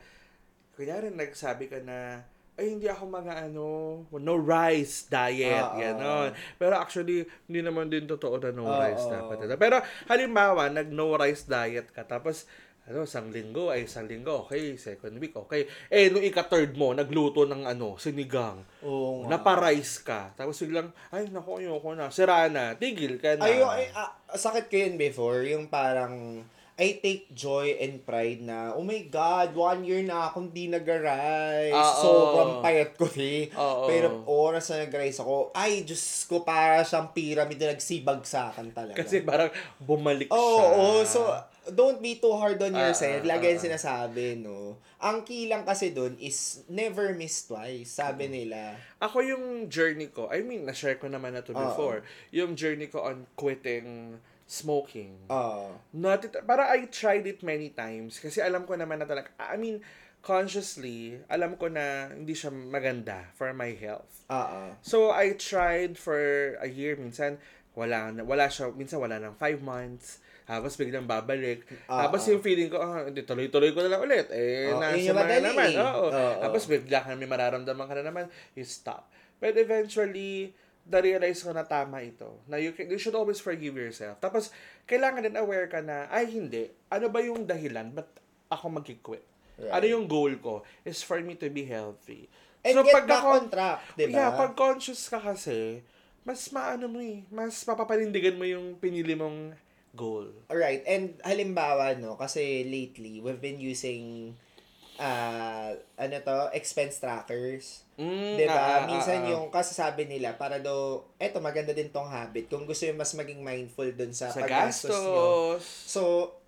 kunyari, 0.74 1.08
nagsabi 1.08 1.70
ka 1.70 1.78
na, 1.80 2.20
ay, 2.54 2.70
hindi 2.70 2.86
ako 2.86 3.10
mga 3.10 3.50
ano, 3.50 3.66
no 4.12 4.34
rice 4.38 5.10
diet, 5.10 5.58
Oo. 5.58 5.74
gano'n. 5.74 6.30
Pero 6.54 6.78
actually, 6.78 7.26
hindi 7.50 7.60
naman 7.60 7.90
din 7.90 8.06
totoo 8.06 8.38
na 8.38 8.54
no 8.54 8.62
Oo. 8.64 8.78
rice 8.78 9.06
dapat. 9.10 9.36
Ano. 9.42 9.54
Pero 9.58 9.76
halimbawa, 10.06 10.70
nag 10.70 10.86
no 10.86 11.18
rice 11.18 11.50
diet 11.50 11.90
ka, 11.90 12.06
tapos, 12.06 12.46
ano, 12.84 13.08
isang 13.08 13.32
linggo, 13.32 13.72
ay 13.72 13.88
isang 13.88 14.04
linggo, 14.04 14.44
okay, 14.44 14.76
second 14.76 15.16
week, 15.16 15.32
okay. 15.32 15.64
Eh, 15.88 16.12
nung 16.12 16.20
ika-third 16.20 16.76
mo, 16.76 16.92
nagluto 16.92 17.48
ng 17.48 17.64
ano, 17.64 17.96
sinigang. 17.96 18.60
Oo 18.84 19.24
nga. 19.24 19.40
Napa-rice 19.40 20.04
ka. 20.04 20.36
Tapos 20.36 20.60
biglang, 20.60 20.92
ay, 21.08 21.32
naku, 21.32 21.64
ayoko 21.64 21.96
na. 21.96 22.12
Sira 22.12 22.44
na. 22.52 22.76
Tigil 22.76 23.16
ka 23.16 23.40
na. 23.40 23.48
Ayo, 23.48 23.72
ay, 23.72 23.88
ah, 23.96 24.12
sakit 24.36 24.68
ko 24.68 24.76
yun 24.76 24.94
before, 25.00 25.48
yung 25.48 25.72
parang, 25.72 26.44
I 26.74 26.98
take 27.00 27.30
joy 27.32 27.78
and 27.80 28.04
pride 28.04 28.44
na, 28.44 28.76
oh 28.76 28.84
my 28.84 29.06
God, 29.08 29.56
one 29.56 29.86
year 29.86 30.04
na 30.04 30.28
akong 30.28 30.52
di 30.52 30.68
nag-rice. 30.68 31.72
Oo. 31.72 32.02
Sobrang 32.04 32.52
payat 32.60 33.00
ko, 33.00 33.08
eh. 33.16 33.48
Oo. 33.56 33.88
Pero 33.88 34.06
oras 34.28 34.68
na 34.68 34.84
nag-rice 34.84 35.24
ako, 35.24 35.56
ay, 35.56 35.88
Diyos 35.88 36.28
ko, 36.28 36.44
para 36.44 36.84
siyang 36.84 37.16
pyramid 37.16 37.56
na 37.64 37.72
nagsibag 37.72 38.20
sa 38.28 38.52
akin 38.52 38.76
talaga. 38.76 39.00
Kasi 39.00 39.24
parang 39.24 39.48
bumalik 39.80 40.28
Oo, 40.28 40.36
siya. 40.36 40.66
oo. 40.68 41.00
so, 41.08 41.20
don't 41.70 42.00
be 42.00 42.16
too 42.16 42.34
hard 42.34 42.60
on 42.60 42.74
Ah, 42.74 42.88
yourself. 42.88 43.24
ah, 43.24 43.28
Lagi 43.28 43.46
ah, 43.48 43.52
yung 43.56 43.64
sinasabi, 43.64 44.24
no? 44.36 44.76
Ang 45.00 45.24
key 45.24 45.48
lang 45.48 45.64
kasi 45.64 45.92
dun 45.92 46.16
is 46.18 46.64
never 46.68 47.12
miss 47.12 47.44
twice, 47.44 47.96
sabi 47.96 48.28
nila. 48.28 48.76
Ako 49.00 49.20
yung 49.20 49.68
journey 49.68 50.08
ko, 50.08 50.28
I 50.28 50.44
mean, 50.44 50.64
na-share 50.64 50.96
ko 50.96 51.08
naman 51.08 51.32
na 51.32 51.40
to 51.40 51.52
Oo. 51.52 51.60
before. 51.60 52.04
Yung 52.32 52.52
journey 52.52 52.88
ko 52.88 53.04
on 53.04 53.24
quitting 53.32 54.20
smoking. 54.44 55.16
Oo. 55.32 55.72
Not 55.92 56.28
it, 56.28 56.36
para 56.44 56.68
I 56.68 56.84
tried 56.92 57.24
it 57.24 57.40
many 57.40 57.72
times 57.72 58.20
kasi 58.20 58.44
alam 58.44 58.68
ko 58.68 58.76
naman 58.76 59.00
na 59.00 59.08
talaga, 59.08 59.32
I 59.40 59.56
mean, 59.56 59.80
consciously, 60.24 61.20
alam 61.28 61.54
ko 61.60 61.68
na 61.68 62.08
hindi 62.10 62.32
siya 62.32 62.48
maganda 62.50 63.28
for 63.36 63.52
my 63.52 63.76
health. 63.76 64.24
Oo. 64.32 64.76
So, 64.80 65.12
I 65.12 65.36
tried 65.36 66.00
for 66.00 66.16
a 66.60 66.68
year. 66.68 66.96
Minsan, 66.96 67.36
wala, 67.76 68.08
wala 68.24 68.48
siya, 68.48 68.72
minsan 68.72 69.00
wala 69.00 69.20
ng 69.20 69.36
five 69.36 69.60
months. 69.60 70.23
Tapos 70.44 70.76
biglang 70.76 71.08
babalik. 71.08 71.64
Ah, 71.88 72.04
Tapos 72.04 72.28
ah. 72.28 72.36
yung 72.36 72.44
feeling 72.44 72.68
ko, 72.68 72.76
ah, 72.76 73.08
hindi, 73.08 73.24
tuloy-tuloy 73.24 73.72
ko 73.72 73.80
na 73.80 73.96
lang 73.96 74.02
ulit. 74.04 74.28
Eh, 74.28 74.68
Oh, 74.68 74.76
nasa 74.76 75.10
mga 75.10 75.40
naman. 75.40 75.68
Oo. 75.72 76.12
Oo. 76.12 76.32
Tapos 76.40 76.62
bigla 76.68 77.00
ka 77.00 77.16
may 77.16 77.24
mararamdaman 77.24 77.88
ka 77.88 77.94
na 77.96 78.04
naman, 78.04 78.24
you 78.52 78.62
stop. 78.62 79.08
But 79.40 79.56
eventually, 79.56 80.52
na-realize 80.84 81.40
ko 81.40 81.56
na 81.56 81.64
tama 81.64 82.04
ito. 82.04 82.44
Na 82.44 82.60
you, 82.60 82.76
can, 82.76 82.92
you 82.92 83.00
should 83.00 83.16
always 83.16 83.40
forgive 83.40 83.72
yourself. 83.72 84.20
Tapos, 84.20 84.52
kailangan 84.84 85.24
din 85.24 85.36
aware 85.40 85.64
ka 85.64 85.80
na, 85.80 86.12
ay 86.12 86.28
hindi, 86.28 86.68
ano 86.92 87.08
ba 87.08 87.24
yung 87.24 87.48
dahilan? 87.48 87.88
Ba't 87.96 88.08
ako 88.52 88.68
mag-quit? 88.68 89.24
Right. 89.56 89.72
Ano 89.72 89.86
yung 89.88 90.04
goal 90.04 90.36
ko? 90.44 90.60
Is 90.84 91.00
for 91.00 91.24
me 91.24 91.40
to 91.40 91.48
be 91.48 91.64
healthy. 91.64 92.28
And 92.60 92.80
get 92.80 92.92
back 92.92 93.08
pagka- 93.08 93.24
on 93.24 93.44
track, 93.48 93.80
di 93.96 94.08
ba? 94.08 94.12
Yeah, 94.12 94.30
pag 94.32 94.52
conscious 94.52 95.08
ka 95.08 95.20
kasi, 95.20 95.80
mas 96.20 96.48
maano 96.52 96.88
mo 96.88 97.00
eh, 97.00 97.24
mas 97.28 97.60
mapapanindigan 97.64 98.36
mo 98.36 98.44
yung 98.44 98.76
pinili 98.76 99.12
mong 99.12 99.52
goal. 99.94 100.26
Alright, 100.50 100.82
and 100.84 101.14
halimbawa, 101.22 101.94
no, 101.96 102.18
kasi 102.18 102.66
lately, 102.66 103.22
we've 103.22 103.40
been 103.40 103.58
using, 103.58 104.34
uh, 104.98 105.70
ano 105.96 106.16
to, 106.20 106.50
expense 106.52 106.98
trackers. 106.98 107.86
Mm, 107.94 108.34
Di 108.34 108.46
ba? 108.50 108.58
ah, 108.58 108.66
ah, 108.66 108.80
Minsan 108.90 109.22
ah, 109.22 109.26
ah. 109.26 109.32
yung 109.38 109.46
kasasabi 109.48 110.10
nila, 110.10 110.34
para 110.34 110.58
daw, 110.58 111.06
eto, 111.16 111.38
maganda 111.38 111.70
din 111.70 111.88
tong 111.88 112.10
habit. 112.10 112.50
Kung 112.50 112.66
gusto 112.66 112.84
yung 112.84 112.98
mas 112.98 113.14
maging 113.14 113.38
mindful 113.38 113.86
dun 113.94 114.10
sa, 114.10 114.34
sa 114.34 114.42
paggastos 114.42 114.90
nyo. 114.90 114.98
gastos. 115.54 115.62
So, 115.86 116.00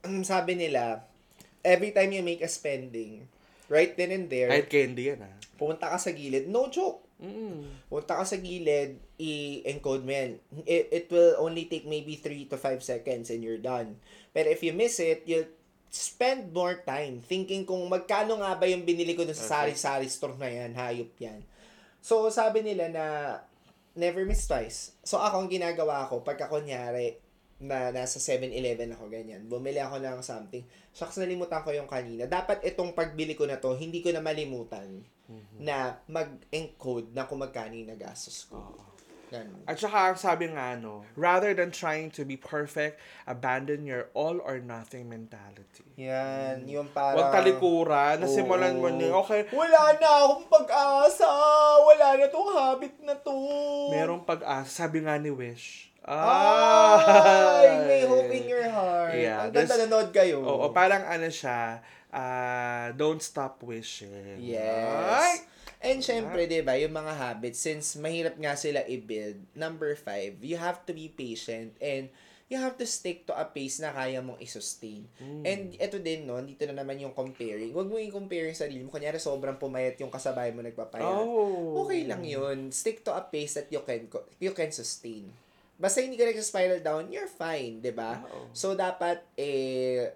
ang 0.03 0.27
sabi 0.27 0.59
nila, 0.59 1.07
every 1.63 1.95
time 1.95 2.11
you 2.11 2.27
make 2.27 2.43
a 2.43 2.51
spending, 2.51 3.31
right 3.71 3.95
then 3.95 4.11
and 4.11 4.27
there, 4.27 4.51
Kahit 4.51 4.67
candy 4.71 5.15
yan 5.15 5.23
ah. 5.23 5.35
pumunta 5.55 5.87
ka 5.87 5.99
sa 5.99 6.11
gilid, 6.11 6.51
no 6.51 6.67
joke. 6.67 7.06
Mm. 7.17 7.89
Punta 7.89 8.21
ka 8.21 8.25
sa 8.29 8.37
gilid, 8.37 9.01
i-encode 9.17 10.05
mo 10.05 10.13
yan. 10.13 10.37
It, 10.69 10.85
it 10.93 11.07
will 11.09 11.41
only 11.41 11.65
take 11.65 11.89
maybe 11.89 12.21
3 12.21 12.53
to 12.53 12.61
5 12.61 12.85
seconds 12.85 13.33
and 13.33 13.41
you're 13.41 13.61
done. 13.61 13.97
Pero 14.37 14.53
if 14.53 14.61
you 14.61 14.77
miss 14.77 15.01
it, 15.01 15.25
you'll 15.25 15.49
spend 15.89 16.53
more 16.53 16.85
time 16.85 17.25
thinking 17.25 17.65
kung 17.65 17.81
magkano 17.89 18.37
nga 18.45 18.53
ba 18.61 18.69
yung 18.69 18.85
binili 18.85 19.17
ko 19.17 19.25
dun 19.25 19.33
sa 19.33 19.65
sari-sari 19.65 20.13
store 20.13 20.37
na 20.37 20.51
yan, 20.53 20.77
hayop 20.77 21.13
yan. 21.17 21.41
So, 22.05 22.29
sabi 22.29 22.61
nila 22.61 22.93
na 22.93 23.05
never 23.97 24.29
miss 24.29 24.45
twice. 24.45 24.93
So, 25.01 25.17
ako 25.17 25.47
ang 25.47 25.51
ginagawa 25.51 26.05
ko, 26.13 26.21
pagka 26.21 26.53
kunyari, 26.53 27.17
na 27.57 27.89
nasa 27.89 28.21
7-Eleven 28.21 28.93
ako, 28.93 29.09
ganyan. 29.09 29.49
Bumili 29.49 29.81
ako 29.81 29.97
ng 30.03 30.21
something. 30.21 30.65
Shucks, 30.93 31.17
nalimutan 31.17 31.65
ko 31.65 31.73
yung 31.73 31.89
kanina. 31.89 32.29
Dapat 32.29 32.61
itong 32.69 32.93
pagbili 32.93 33.33
ko 33.33 33.49
na 33.49 33.57
to, 33.57 33.73
hindi 33.73 34.05
ko 34.05 34.13
na 34.13 34.21
malimutan 34.21 35.01
na 35.59 35.99
mag-encode 36.07 37.11
na 37.11 37.27
kung 37.27 37.43
magkano 37.43 37.75
yung 37.75 37.91
nagastos 37.91 38.47
ko. 38.47 38.87
Ganun. 39.27 39.59
At 39.67 39.75
saka, 39.75 40.15
ang 40.15 40.19
sabi 40.19 40.47
nga, 40.55 40.79
no, 40.79 41.03
rather 41.19 41.51
than 41.51 41.75
trying 41.75 42.15
to 42.15 42.23
be 42.23 42.39
perfect, 42.39 43.03
abandon 43.27 43.83
your 43.83 44.07
all 44.15 44.39
or 44.39 44.63
nothing 44.63 45.11
mentality. 45.11 45.83
Yan, 45.99 46.63
yung 46.71 46.87
parang... 46.95 47.19
Huwag 47.19 47.35
talikuran, 47.35 48.23
nasimulan 48.23 48.79
mo 48.79 48.87
Oo. 48.87 48.95
ni, 48.95 49.11
okay, 49.11 49.51
Wala 49.51 49.99
na 49.99 50.09
akong 50.31 50.47
pag-asa! 50.47 51.27
Wala 51.83 52.07
na 52.23 52.27
tong 52.31 52.51
habit 52.55 52.95
na 53.03 53.15
to! 53.19 53.35
merong 53.91 54.23
pag-asa, 54.23 54.87
sabi 54.87 55.03
nga 55.03 55.19
ni 55.19 55.35
Wish. 55.35 55.91
Ay! 56.07 57.67
May 57.87 58.03
hope 58.07 58.31
in 58.31 58.47
your 58.47 58.67
heart. 58.71 59.19
Yeah, 59.19 59.47
Ang 59.47 59.53
ganda 59.53 59.75
there's- 59.75 59.83
nanood 59.91 60.11
kayo. 60.15 60.39
Oo, 60.41 60.71
parang 60.71 61.03
ano 61.03 61.27
siya, 61.27 61.83
ah, 62.15 62.95
don't 62.95 63.21
stop 63.21 63.61
wishing. 63.67 64.39
Yes. 64.39 65.11
Ay! 65.11 65.35
And 65.83 66.01
syempre, 66.01 66.49
di 66.49 66.65
ba, 66.65 66.75
yung 66.81 66.95
mga 66.97 67.13
habits, 67.15 67.61
since 67.61 68.01
mahirap 68.01 68.35
nga 68.41 68.57
sila 68.57 68.83
i-build, 68.87 69.39
number 69.53 69.93
five, 69.95 70.39
you 70.41 70.57
have 70.57 70.83
to 70.89 70.97
be 70.97 71.13
patient 71.13 71.77
and 71.79 72.09
you 72.47 72.57
have 72.57 72.79
to 72.79 72.87
stick 72.87 73.27
to 73.27 73.35
a 73.35 73.43
pace 73.45 73.83
na 73.83 73.91
kaya 73.91 74.23
mong 74.23 74.39
i-sustain. 74.39 75.03
Mm. 75.19 75.43
And 75.43 75.63
ito 75.77 75.99
din, 75.99 76.25
no, 76.25 76.39
dito 76.41 76.63
na 76.71 76.81
naman 76.83 77.03
yung 77.03 77.11
comparing. 77.11 77.75
Huwag 77.75 77.91
mo 77.91 77.99
i-compare 77.99 78.51
yung 78.51 78.59
sarili 78.59 78.83
mo. 78.83 78.91
Kunyari, 78.91 79.19
sobrang 79.19 79.59
pumayat 79.59 79.99
yung 79.99 80.11
kasabay 80.11 80.55
mo 80.55 80.63
nagpapayat. 80.63 81.03
Oh. 81.07 81.83
Okay 81.87 82.07
lang 82.07 82.23
yun. 82.23 82.71
Stick 82.71 83.03
to 83.03 83.11
a 83.11 83.23
pace 83.23 83.59
that 83.59 83.67
you 83.69 83.83
can 83.83 84.07
co- 84.07 84.27
you 84.39 84.55
can 84.55 84.71
sustain. 84.71 85.27
Basta 85.77 86.01
hindi 86.01 86.17
ka 86.17 86.25
nag-spiral 86.25 86.81
down, 86.81 87.13
you're 87.13 87.29
fine, 87.29 87.85
di 87.85 87.93
ba? 87.93 88.25
So, 88.57 88.73
dapat, 88.73 89.21
eh, 89.37 90.09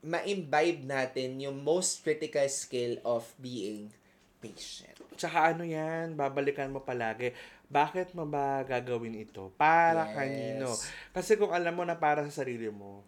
ma-imbibe 0.00 0.86
natin 0.86 1.36
yung 1.42 1.60
most 1.60 2.00
critical 2.00 2.46
skill 2.48 2.96
of 3.02 3.26
being 3.36 3.90
patient. 4.38 4.94
Tsaka 5.16 5.52
ano 5.52 5.64
yan, 5.64 6.14
babalikan 6.14 6.70
mo 6.70 6.80
palagi. 6.80 7.32
Bakit 7.66 8.14
mo 8.14 8.22
ba 8.28 8.62
gagawin 8.62 9.18
ito? 9.18 9.50
Para 9.58 10.06
Yes. 10.06 10.14
kanino? 10.14 10.68
Kasi 11.10 11.34
kung 11.34 11.50
alam 11.50 11.74
mo 11.74 11.82
na 11.82 11.98
para 11.98 12.22
sa 12.28 12.44
sarili 12.44 12.70
mo, 12.70 13.02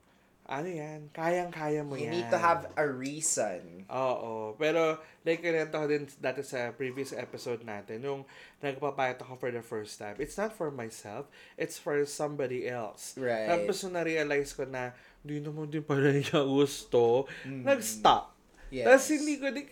ano 0.49 0.65
yan, 0.65 1.13
kayang-kaya 1.13 1.85
mo 1.85 1.93
You 1.93 2.09
yan. 2.09 2.13
need 2.17 2.29
to 2.33 2.41
have 2.41 2.73
a 2.81 2.89
reason. 2.89 3.85
Oo. 3.93 4.57
Pero, 4.57 4.97
like, 5.21 5.45
kinento 5.45 5.77
ko 5.77 5.85
din 5.85 6.09
dati 6.25 6.41
sa 6.41 6.73
previous 6.73 7.13
episode 7.13 7.69
natin, 7.69 8.01
nung 8.01 8.25
nagpapayat 8.65 9.21
ako 9.21 9.37
for 9.37 9.53
the 9.53 9.61
first 9.61 10.01
time, 10.01 10.17
it's 10.17 10.41
not 10.41 10.57
for 10.57 10.73
myself, 10.73 11.29
it's 11.61 11.77
for 11.77 12.01
somebody 12.09 12.65
else. 12.65 13.13
Right. 13.21 13.45
Tapos, 13.45 13.85
nung 13.85 14.01
na-realize 14.01 14.57
ko 14.57 14.65
na, 14.65 14.97
di 15.21 15.37
naman 15.37 15.69
din 15.69 15.85
pala 15.85 16.17
niya 16.17 16.41
gusto, 16.41 17.29
nag-stop. 17.45 18.33
Mm. 18.33 18.73
Yes. 18.73 18.85
Tapos, 18.89 19.07
hindi 19.13 19.35
ko, 19.37 19.47
di, 19.53 19.63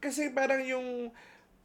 kasi 0.00 0.32
parang 0.32 0.64
yung, 0.64 1.12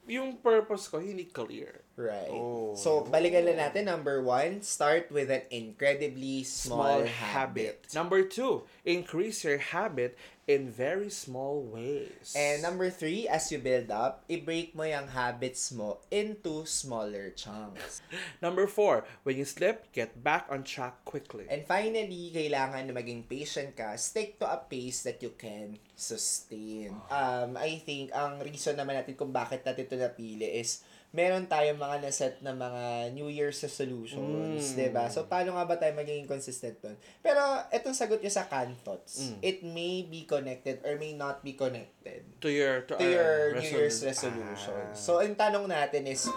yung 0.03 0.35
purpose 0.43 0.91
ko, 0.91 0.99
hindi 0.99 1.31
clear. 1.31 1.79
Right. 1.99 2.31
Oh. 2.31 2.79
So, 2.79 3.03
balikan 3.03 3.43
lang 3.43 3.59
natin. 3.59 3.91
Number 3.91 4.23
one, 4.23 4.63
start 4.63 5.11
with 5.11 5.27
an 5.27 5.43
incredibly 5.51 6.47
small, 6.47 7.03
habit. 7.03 7.91
Number 7.91 8.23
two, 8.23 8.63
increase 8.87 9.43
your 9.43 9.59
habit 9.59 10.15
in 10.47 10.71
very 10.71 11.11
small 11.11 11.59
ways. 11.61 12.31
And 12.39 12.63
number 12.63 12.87
three, 12.89 13.27
as 13.27 13.51
you 13.51 13.59
build 13.59 13.91
up, 13.91 14.23
i-break 14.31 14.73
mo 14.73 14.87
yung 14.87 15.11
habits 15.11 15.75
mo 15.75 15.99
into 16.07 16.63
smaller 16.63 17.35
chunks. 17.35 18.01
Number 18.41 18.65
four, 18.65 19.05
when 19.21 19.37
you 19.37 19.45
slip, 19.45 19.91
get 19.93 20.23
back 20.23 20.49
on 20.49 20.65
track 20.65 21.05
quickly. 21.05 21.45
And 21.51 21.67
finally, 21.69 22.33
kailangan 22.33 22.89
na 22.89 22.97
maging 22.97 23.29
patient 23.29 23.77
ka. 23.77 23.93
Stick 23.99 24.41
to 24.41 24.49
a 24.49 24.57
pace 24.57 25.05
that 25.05 25.21
you 25.21 25.37
can 25.37 25.77
sustain. 25.93 26.97
Um, 27.13 27.53
I 27.53 27.77
think, 27.85 28.09
ang 28.15 28.41
reason 28.41 28.73
naman 28.73 28.97
natin 28.97 29.13
kung 29.13 29.29
bakit 29.29 29.61
natin 29.61 29.85
ito 29.85 30.01
napili 30.01 30.49
is 30.63 30.81
meron 31.09 31.45
tayong 31.45 31.75
mga 31.75 32.05
naset 32.05 32.37
na 32.39 32.53
mga 32.53 32.83
New 33.11 33.27
Year's 33.27 33.57
resolutions, 33.57 34.21
Mm. 34.61 34.75
'di 34.77 34.89
ba? 34.89 35.09
So, 35.09 35.25
paano 35.25 35.57
nga 35.57 35.65
ba 35.65 35.73
tayo 35.73 35.97
magiging 35.97 36.25
consistent 36.25 36.77
doon? 36.79 36.93
Pero, 37.19 37.41
etong 37.69 37.97
sagot 37.97 38.21
niyo 38.21 38.29
sa 38.29 38.45
can 38.45 38.77
thoughts, 38.77 39.25
Mm. 39.25 39.37
it 39.41 39.57
may 39.63 40.05
be 40.05 40.21
connected 40.23 40.85
or 40.85 40.95
may 40.95 41.11
not 41.11 41.41
be 41.41 41.53
connected 41.53 42.21
to 42.37 42.47
your 42.47 42.85
to, 42.85 42.93
to 42.93 43.01
our 43.01 43.09
your 43.09 43.33
New 43.53 43.65
resolu- 43.65 43.73
Year's 43.81 43.97
resolution. 43.99 44.77
Ah. 44.77 44.93
So, 44.93 45.17
ang 45.17 45.33
tanong 45.33 45.65
natin 45.65 46.05
is, 46.05 46.29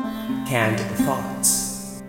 Canned 0.48 0.80
thoughts. 1.04 1.52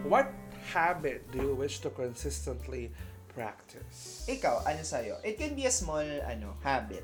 what 0.08 0.32
habit 0.71 1.28
do 1.30 1.43
you 1.43 1.54
wish 1.54 1.84
to 1.84 1.91
consistently 1.91 2.95
practice? 3.30 4.23
ikaw, 4.23 4.63
ano 4.63 4.82
sa'yo? 4.82 5.19
It 5.19 5.36
can 5.36 5.52
be 5.52 5.67
a 5.67 5.73
small, 5.73 5.99
ano, 6.23 6.56
habit. 6.63 7.04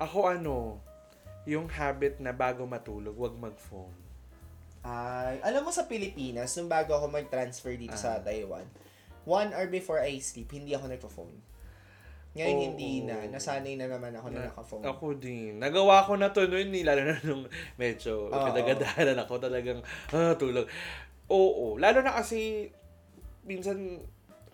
Ako 0.00 0.32
ano, 0.32 0.80
yung 1.48 1.68
habit 1.68 2.20
na 2.20 2.32
bago 2.32 2.64
matulog, 2.64 3.16
wag 3.16 3.36
mag-phone. 3.36 3.92
Ay, 4.80 5.40
alam 5.44 5.60
mo 5.60 5.72
sa 5.72 5.84
Pilipinas, 5.84 6.56
nung 6.56 6.68
bago 6.68 6.96
ako 6.96 7.12
mag-transfer 7.12 7.76
dito 7.76 7.96
sa 7.96 8.16
Ah. 8.16 8.24
Taiwan, 8.24 8.64
one 9.28 9.52
hour 9.52 9.68
before 9.68 10.00
I 10.00 10.16
sleep, 10.20 10.48
hindi 10.52 10.72
ako 10.72 10.88
nagpo-phone. 10.88 11.36
Ngayon, 12.30 12.56
Oo. 12.56 12.64
hindi 12.70 12.92
na. 13.02 13.26
Nasanay 13.26 13.74
na 13.74 13.90
naman 13.90 14.14
ako 14.14 14.26
na, 14.30 14.46
naka-phone. 14.48 14.84
Ako 14.86 15.06
din. 15.18 15.58
Nagawa 15.58 16.06
ko 16.06 16.14
na 16.14 16.30
to 16.30 16.46
noon, 16.46 16.70
eh, 16.72 16.86
lalo 16.86 17.02
na 17.02 17.18
nung 17.26 17.44
medyo 17.74 18.30
Oo. 18.30 18.38
kadagadahan 18.40 19.18
ako 19.18 19.34
talagang 19.42 19.80
ah, 20.14 20.32
tulog. 20.38 20.64
Oo, 21.26 21.74
lalo 21.76 22.00
na 22.00 22.14
kasi 22.14 22.70
minsan 23.44 23.98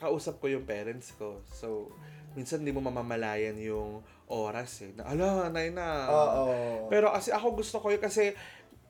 kausap 0.00 0.40
ko 0.40 0.48
yung 0.48 0.64
parents 0.64 1.12
ko. 1.14 1.40
So, 1.52 1.92
minsan 2.32 2.64
hindi 2.64 2.72
mo 2.72 2.80
mamamalayan 2.80 3.56
yung 3.60 4.00
oras 4.26 4.82
eh. 4.82 4.92
Na, 4.94 5.10
ala, 5.10 5.50
nay 5.50 5.70
na. 5.70 6.10
Oo. 6.10 6.44
Pero 6.90 7.10
kasi 7.14 7.30
ako 7.30 7.62
gusto 7.62 7.76
ko 7.78 7.94
yun 7.94 8.02
kasi 8.02 8.34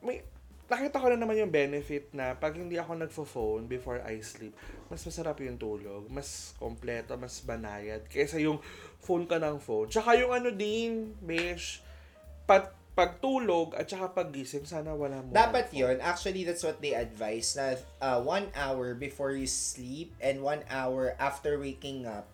may 0.01 0.21
nakita 0.67 0.99
ko 0.99 1.07
na 1.07 1.19
naman 1.19 1.39
yung 1.39 1.51
benefit 1.51 2.11
na 2.11 2.35
pag 2.35 2.59
hindi 2.59 2.75
ako 2.75 2.99
nagfo-phone 2.99 3.71
before 3.71 4.03
I 4.03 4.19
sleep, 4.19 4.51
mas 4.91 4.99
masarap 4.99 5.39
yung 5.39 5.55
tulog, 5.55 6.11
mas 6.11 6.51
kompleto, 6.59 7.15
mas 7.15 7.39
banayad, 7.39 8.03
kaysa 8.11 8.35
yung 8.43 8.59
phone 8.99 9.23
ka 9.23 9.39
ng 9.39 9.63
phone. 9.63 9.87
Tsaka 9.87 10.19
yung 10.19 10.35
ano 10.35 10.51
din, 10.51 11.15
besh, 11.23 11.79
pat, 12.43 12.75
pagtulog 12.97 13.77
at 13.77 13.87
saka 13.87 14.11
paggising, 14.11 14.67
sana 14.67 14.91
wala 14.91 15.23
mo. 15.23 15.29
Dapat 15.31 15.71
yon 15.71 16.01
Actually, 16.01 16.43
that's 16.43 16.65
what 16.65 16.81
they 16.83 16.97
advise. 16.97 17.53
Na 17.55 17.77
uh, 18.01 18.19
one 18.19 18.49
hour 18.57 18.97
before 18.97 19.37
you 19.37 19.45
sleep 19.45 20.17
and 20.17 20.41
one 20.43 20.65
hour 20.67 21.13
after 21.21 21.61
waking 21.61 22.09
up, 22.09 22.25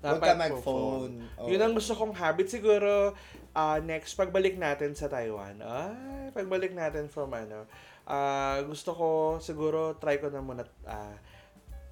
huwag 0.00 0.20
ka 0.20 0.34
mag-phone. 0.34 1.14
Oo. 1.38 1.48
Yun 1.50 1.60
ang 1.60 1.74
gusto 1.74 1.92
kong 1.92 2.14
habit. 2.14 2.46
Siguro, 2.48 3.12
ah, 3.52 3.78
next, 3.78 4.14
pagbalik 4.14 4.54
natin 4.54 4.94
sa 4.94 5.06
Taiwan, 5.06 5.58
ay, 5.58 6.30
pagbalik 6.30 6.70
natin 6.70 7.10
from 7.10 7.32
ano, 7.32 7.66
ah, 8.04 8.62
gusto 8.62 8.94
ko, 8.94 9.08
siguro, 9.38 9.98
try 9.98 10.22
ko 10.22 10.30
na 10.30 10.38
muna, 10.38 10.62
ah, 10.86 11.18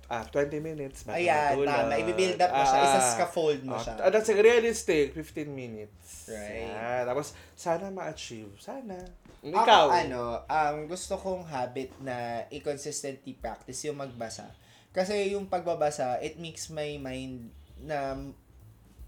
ah, 0.06 0.22
20 0.30 0.62
minutes. 0.62 1.02
bago 1.02 1.18
Ayan, 1.18 1.58
matulog. 1.58 1.74
tama. 1.74 1.94
I-build 1.98 2.38
up 2.38 2.50
mo 2.52 2.62
siya. 2.62 2.78
Ah, 2.78 2.86
Isa 2.86 3.00
ah. 3.02 3.10
scaffold 3.10 3.60
mo 3.66 3.74
Ah, 3.74 3.82
siya. 3.82 3.94
ah, 3.98 4.10
that's 4.10 4.30
realistic, 4.30 5.10
15 5.12 5.50
minutes. 5.50 6.30
Right. 6.30 6.70
Yan. 6.70 7.02
Tapos, 7.04 7.34
sana 7.58 7.90
ma-achieve. 7.90 8.54
Sana. 8.62 8.94
Ako, 9.42 9.50
Ikaw. 9.62 9.84
ano, 9.90 10.22
um, 10.42 10.76
gusto 10.86 11.14
kong 11.18 11.46
habit 11.46 11.90
na 11.98 12.46
i-consistently 12.50 13.34
practice 13.34 13.82
yung 13.82 13.98
magbasa. 13.98 14.46
Kasi 14.90 15.34
yung 15.34 15.46
pagbabasa, 15.46 16.18
it 16.18 16.38
makes 16.38 16.70
my 16.70 16.96
mind 16.96 17.50
na 17.82 18.16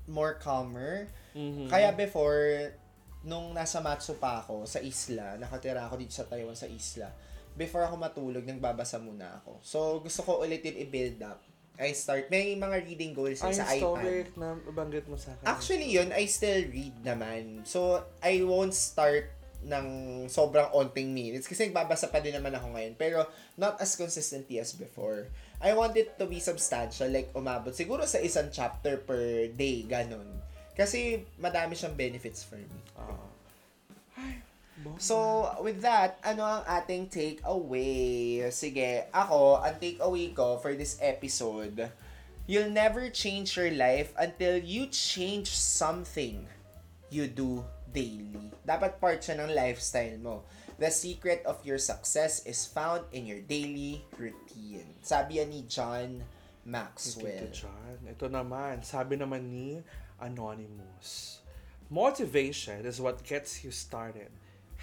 more 0.08 0.36
calmer. 0.40 1.08
Mhm. 1.36 1.68
Kaya 1.68 1.92
before, 1.92 2.72
nung 3.24 3.52
nasa 3.52 3.78
Matsu 3.84 4.16
pa 4.16 4.40
ako, 4.40 4.64
sa 4.64 4.80
isla, 4.80 5.36
nakatira 5.36 5.84
ako 5.84 6.00
dito 6.00 6.14
sa 6.16 6.24
Taiwan 6.24 6.56
sa 6.56 6.66
isla, 6.66 7.12
before 7.58 7.84
ako 7.84 7.98
matulog, 7.98 8.44
nagbabasa 8.46 8.96
muna 9.02 9.42
ako. 9.42 9.58
So, 9.60 9.78
gusto 10.00 10.22
ko 10.24 10.40
ulitin 10.40 10.78
i-build 10.78 11.20
up. 11.22 11.42
I 11.78 11.94
start, 11.94 12.26
may 12.26 12.58
mga 12.58 12.82
reading 12.90 13.14
goals 13.14 13.38
Ay, 13.38 13.54
sa 13.54 13.70
iPad. 13.70 14.34
na 14.34 14.58
banggit 14.74 15.06
mo 15.06 15.14
sa 15.14 15.30
akin. 15.30 15.46
Actually, 15.46 15.86
yun, 15.94 16.10
I 16.10 16.26
still 16.26 16.66
read 16.66 16.94
naman. 17.06 17.62
So, 17.62 18.02
I 18.18 18.42
won't 18.42 18.74
start 18.74 19.30
ng 19.62 19.86
sobrang 20.30 20.70
onting 20.70 21.10
minutes 21.10 21.46
kasi 21.46 21.70
nagbabasa 21.70 22.10
pa 22.10 22.18
din 22.18 22.34
naman 22.34 22.54
ako 22.54 22.74
ngayon. 22.74 22.94
Pero, 22.98 23.26
not 23.54 23.78
as 23.78 23.94
consistently 23.94 24.58
as 24.58 24.74
before. 24.74 25.30
I 25.58 25.74
want 25.74 25.98
it 25.98 26.14
to 26.18 26.26
be 26.30 26.38
substantial, 26.38 27.10
like 27.10 27.34
umabot 27.34 27.74
siguro 27.74 28.06
sa 28.06 28.22
isang 28.22 28.46
chapter 28.54 29.02
per 29.02 29.50
day, 29.50 29.82
ganun. 29.82 30.38
Kasi, 30.78 31.26
madami 31.42 31.74
siyang 31.74 31.98
benefits 31.98 32.46
for 32.46 32.54
me. 32.54 32.78
Bo- 34.78 34.94
So, 35.02 35.50
with 35.58 35.82
that, 35.82 36.22
ano 36.22 36.46
ang 36.46 36.62
ating 36.62 37.10
takeaway? 37.10 38.46
Sige, 38.54 39.10
ako, 39.10 39.58
ang 39.58 39.74
takeaway 39.82 40.30
ko 40.30 40.62
for 40.62 40.78
this 40.78 40.94
episode, 41.02 41.90
you'll 42.46 42.70
never 42.70 43.10
change 43.10 43.58
your 43.58 43.74
life 43.74 44.14
until 44.14 44.54
you 44.54 44.86
change 44.86 45.50
something 45.50 46.46
you 47.10 47.26
do 47.26 47.66
daily. 47.90 48.54
Dapat 48.62 49.02
part 49.02 49.18
siya 49.18 49.42
ng 49.42 49.50
lifestyle 49.50 50.14
mo. 50.22 50.46
The 50.78 50.94
secret 50.94 51.42
of 51.42 51.58
your 51.66 51.82
success 51.82 52.46
is 52.46 52.62
found 52.62 53.02
in 53.10 53.26
your 53.26 53.42
daily 53.42 54.06
routine. 54.14 54.94
Sabi 55.02 55.42
yan 55.42 55.50
ni 55.50 55.66
John 55.66 56.22
Maxwell. 56.62 57.50
Tito 57.50 57.66
John. 57.66 57.98
Ito 58.06 58.30
naman, 58.30 58.86
sabi 58.86 59.18
naman 59.18 59.50
ni 59.50 59.82
Anonymous. 60.22 61.42
Motivation 61.90 62.86
is 62.86 63.02
what 63.02 63.26
gets 63.26 63.66
you 63.66 63.74
started. 63.74 64.30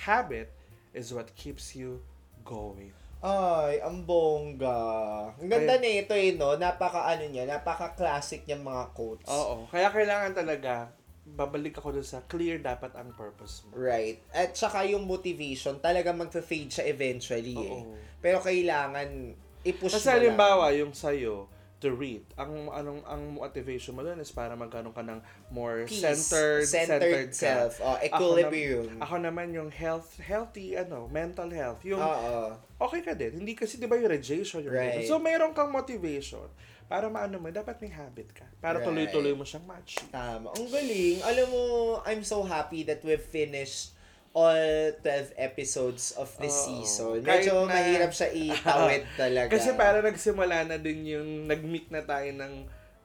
Habit 0.03 0.51
is 0.91 1.15
what 1.15 1.31
keeps 1.39 1.79
you 1.79 2.03
going. 2.43 2.91
Ay, 3.23 3.79
ang 3.79 4.03
bongga. 4.03 5.31
Ang 5.39 5.47
ganda 5.47 5.79
nito 5.79 6.11
eh, 6.11 6.35
no? 6.35 6.59
Napaka 6.59 7.07
ano 7.07 7.23
niya, 7.23 7.47
napaka-classic 7.47 8.43
niyang 8.43 8.67
mga 8.67 8.83
quotes. 8.91 9.31
Oo. 9.31 9.63
Kaya 9.71 9.87
kailangan 9.95 10.35
talaga, 10.35 10.91
babalik 11.25 11.81
ako 11.81 11.97
dun 11.97 12.05
sa 12.05 12.21
clear 12.23 12.61
dapat 12.61 12.93
ang 12.93 13.09
purpose 13.11 13.65
mo. 13.65 13.73
Right. 13.73 14.21
At 14.29 14.53
saka 14.53 14.85
yung 14.85 15.09
motivation, 15.09 15.81
talaga 15.81 16.13
magfa-fade 16.13 16.69
siya 16.69 16.85
eventually 16.85 17.57
eh. 17.57 17.81
Oo. 17.81 17.97
Pero 18.21 18.37
kailangan 18.39 19.33
i-push 19.65 19.97
Kasi 19.97 20.13
halimbawa, 20.13 20.69
yung 20.71 20.93
sa'yo, 20.93 21.49
to 21.75 21.91
read, 21.91 22.23
ang 22.39 22.71
anong 22.71 23.03
ang 23.03 23.35
motivation 23.35 23.93
mo 23.93 24.01
doon 24.01 24.17
is 24.17 24.31
para 24.31 24.55
magkaroon 24.55 24.95
ka 24.95 25.03
ng 25.03 25.19
more 25.51 25.83
Peace. 25.83 25.99
centered, 25.99 26.63
centered, 26.63 27.29
ka. 27.29 27.35
self. 27.35 27.81
Oh, 27.83 27.93
Ako 27.93 28.05
equilibrium. 28.05 28.85
nam- 28.95 29.01
Ako, 29.03 29.13
naman 29.19 29.47
yung 29.51 29.69
health, 29.69 30.15
healthy, 30.17 30.77
ano, 30.77 31.09
mental 31.11 31.51
health. 31.51 31.83
Yung, 31.83 31.99
Oo. 31.99 32.55
okay 32.79 33.01
ka 33.01 33.11
din. 33.11 33.43
Hindi 33.43 33.53
kasi, 33.53 33.75
di 33.75 33.89
ba, 33.89 33.97
yung 33.97 34.07
radiation. 34.07 34.63
Yung 34.63 34.71
Right. 34.71 35.03
So, 35.03 35.19
mayroon 35.19 35.51
kang 35.51 35.69
motivation. 35.69 36.47
Para 36.85 37.09
maano 37.09 37.37
mo, 37.37 37.49
dapat 37.49 37.79
may 37.79 37.89
habit 37.89 38.29
ka. 38.31 38.45
Para 38.59 38.77
Right. 38.77 38.85
tuloy-tuloy 38.85 39.33
mo 39.33 39.41
siyang 39.41 39.65
match. 39.65 39.97
Tama. 40.07 40.53
Ang 40.53 40.69
galing. 40.69 41.17
Alam 41.19 41.47
mo, 41.49 41.63
I'm 42.03 42.21
so 42.21 42.41
happy 42.41 42.83
that 42.83 43.01
we've 43.01 43.21
finished 43.23 43.97
all 44.31 44.53
12 44.99 45.31
episodes 45.35 46.13
of 46.13 46.29
this 46.37 46.53
Oo. 46.53 46.65
season. 46.77 47.23
Medyo 47.23 47.63
na- 47.63 47.71
mahirap 47.71 48.11
siya 48.11 48.29
itawid 48.45 49.07
talaga. 49.15 49.49
Kasi 49.49 49.73
para 49.73 49.99
nagsimula 49.99 50.61
na 50.63 50.77
din 50.77 51.07
yung 51.07 51.29
nag-meet 51.45 51.89
na 51.89 52.03
tayo 52.03 52.29
ng 52.29 52.53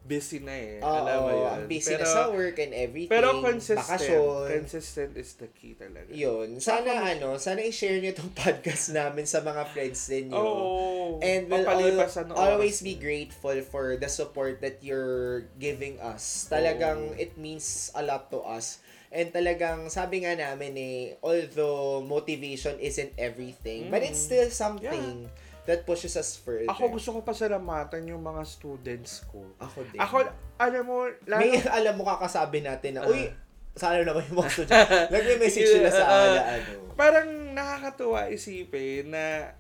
busy 0.03 0.41
na 0.41 0.53
eh. 0.53 0.79
Oo, 0.81 0.91
Alam 0.91 1.19
mo 1.23 1.29
yun. 1.31 1.61
busy 1.67 1.95
pero, 1.95 2.03
na 2.03 2.07
sa 2.09 2.23
work 2.29 2.57
and 2.59 2.73
everything. 2.73 3.13
Pero 3.13 3.29
consistent. 3.39 3.87
Bakasyon. 3.87 4.47
Consistent 4.51 5.13
is 5.15 5.31
the 5.37 5.49
key 5.53 5.77
talaga. 5.77 6.11
Yun. 6.11 6.59
Sana 6.59 7.15
ano, 7.15 7.37
sana 7.37 7.61
i-share 7.61 8.01
niyo 8.01 8.17
tong 8.17 8.33
podcast 8.43 8.91
namin 8.91 9.25
sa 9.25 9.41
mga 9.41 9.63
friends 9.71 10.09
ninyo. 10.09 10.35
Oo. 10.35 11.23
And 11.23 11.47
we'll 11.47 11.63
Papalipas 11.63 12.17
al- 12.17 12.25
ang 12.25 12.31
oras. 12.33 12.41
always 12.41 12.77
be 12.81 12.95
grateful 12.97 13.57
for 13.63 13.95
the 13.97 14.09
support 14.09 14.59
that 14.61 14.81
you're 14.81 15.47
giving 15.57 16.01
us. 16.01 16.49
Talagang 16.49 17.15
it 17.15 17.37
means 17.37 17.93
a 17.95 18.03
lot 18.03 18.29
to 18.31 18.41
us. 18.41 18.81
And 19.11 19.35
talagang 19.35 19.91
sabi 19.91 20.23
nga 20.23 20.39
namin 20.39 20.79
eh, 20.79 21.19
although 21.19 21.99
motivation 22.01 22.79
isn't 22.79 23.11
everything, 23.19 23.91
but 23.91 24.07
it's 24.07 24.23
still 24.23 24.47
something 24.49 25.27
that 25.65 25.85
pushes 25.85 26.15
us 26.15 26.37
further. 26.37 26.67
Ako 26.67 26.89
gusto 26.91 27.13
ko 27.13 27.19
pasalamatan 27.21 28.03
yung 28.07 28.21
mga 28.21 28.43
students 28.45 29.25
ko. 29.27 29.45
Ako 29.59 29.85
din. 29.87 29.99
Ako, 29.99 30.17
alam 30.57 30.83
mo, 30.83 31.05
lalo, 31.25 31.41
May 31.41 31.61
alam 31.63 31.95
mo 31.95 32.05
kakasabi 32.05 32.61
natin 32.61 32.97
na, 32.97 33.05
Ah. 33.05 33.11
uy, 33.11 33.29
sana 33.73 34.01
naman 34.01 34.25
yung 34.27 34.39
mga 34.41 34.51
student. 34.51 34.87
Nagme-message 35.09 35.69
sila 35.79 35.89
sa 35.89 36.05
ala, 36.05 36.41
ano. 36.59 36.73
parang 36.95 37.29
nakakatuwa 37.53 38.29
isipin 38.29 39.11
na 39.11 39.55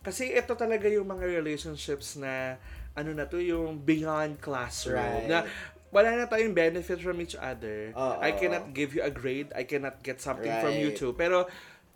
kasi 0.00 0.32
ito 0.32 0.54
talaga 0.54 0.88
yung 0.88 1.04
mga 1.04 1.28
relationships 1.28 2.16
na 2.16 2.56
ano 2.96 3.12
na 3.12 3.28
to 3.28 3.36
yung 3.38 3.78
beyond 3.78 4.40
classroom 4.40 4.96
Right. 4.98 5.28
na 5.28 5.44
wala 5.90 6.14
na 6.14 6.24
tayong 6.24 6.54
benefit 6.54 6.98
from 6.98 7.18
each 7.18 7.34
other. 7.34 7.90
Oo. 7.92 8.16
I 8.18 8.32
cannot 8.32 8.70
give 8.70 8.94
you 8.94 9.02
a 9.02 9.10
grade. 9.10 9.50
I 9.52 9.66
cannot 9.66 9.98
get 10.00 10.18
something 10.18 10.50
from 10.62 10.72
you 10.72 10.90
Right. 10.90 10.98
too. 10.98 11.12
Pero 11.12 11.50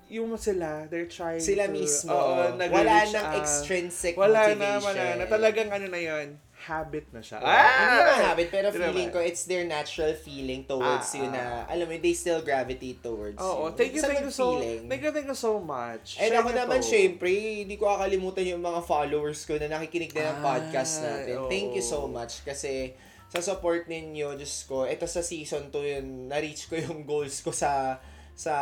yung 0.08 0.34
sila, 0.36 0.86
they're 0.88 1.08
trying 1.08 1.40
Sila 1.40 1.66
to... 1.66 1.72
mismo. 1.72 2.12
Oo, 2.12 2.56
wala 2.58 2.96
nang 3.08 3.28
out. 3.32 3.40
extrinsic 3.40 4.14
Wala 4.14 4.52
motivation. 4.52 4.58
na, 4.58 4.70
wala 4.82 5.04
na. 5.16 5.24
Talagang 5.26 5.68
ano 5.70 5.86
na 5.88 6.00
yun, 6.00 6.28
habit 6.64 7.12
na 7.12 7.20
siya. 7.20 7.44
Ah! 7.44 7.52
Hindi 7.68 7.96
naman 8.00 8.20
habit, 8.24 8.48
pero 8.48 8.66
Hindi 8.72 8.80
feeling 8.80 9.08
naman. 9.12 9.20
ko, 9.20 9.28
it's 9.28 9.44
their 9.44 9.64
natural 9.68 10.16
feeling 10.16 10.64
towards 10.64 11.12
Ah, 11.12 11.18
you 11.20 11.26
na, 11.28 11.44
alam 11.68 11.84
mo, 11.84 11.92
they 12.00 12.16
still 12.16 12.40
gravitate 12.40 13.04
towards 13.04 13.36
Oo, 13.36 13.68
you. 13.68 13.76
thank 13.76 13.92
you, 13.92 14.00
thank 14.00 14.24
you 14.24 14.32
so, 14.32 14.56
feeling. 14.56 14.88
thank 14.88 15.02
you, 15.04 15.12
thank 15.12 15.28
you 15.28 15.36
so 15.36 15.60
much. 15.60 16.16
And 16.16 16.32
Share 16.32 16.40
ako 16.40 16.50
naman, 16.56 16.80
to. 16.80 16.88
syempre, 16.88 17.28
hindi 17.62 17.76
ko 17.76 17.84
kakalimutan 17.92 18.48
yung 18.48 18.64
mga 18.64 18.80
followers 18.80 19.44
ko 19.44 19.60
na 19.60 19.68
nakikinig 19.68 20.08
din 20.10 20.24
ng 20.24 20.40
Ay, 20.40 20.44
podcast 20.44 21.04
natin. 21.04 21.36
Thank 21.52 21.76
you 21.76 21.84
so 21.84 22.08
much 22.08 22.40
kasi 22.42 22.96
sa 23.28 23.42
support 23.42 23.84
ninyo, 23.84 24.38
Diyos 24.38 24.64
ko, 24.64 24.86
ito 24.86 25.04
sa 25.04 25.20
season 25.20 25.68
2 25.68 25.92
yun, 26.00 26.06
na-reach 26.30 26.70
ko 26.70 26.78
yung 26.78 27.02
goals 27.04 27.42
ko 27.42 27.50
sa 27.52 27.98
sa 28.34 28.54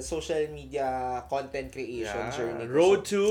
social 0.00 0.48
media 0.48 1.20
content 1.28 1.68
creation 1.70 2.16
Yeah. 2.28 2.34
journey 2.34 2.64
ko. 2.66 2.72
Road 2.72 3.00
So, 3.04 3.10
to 3.12 3.24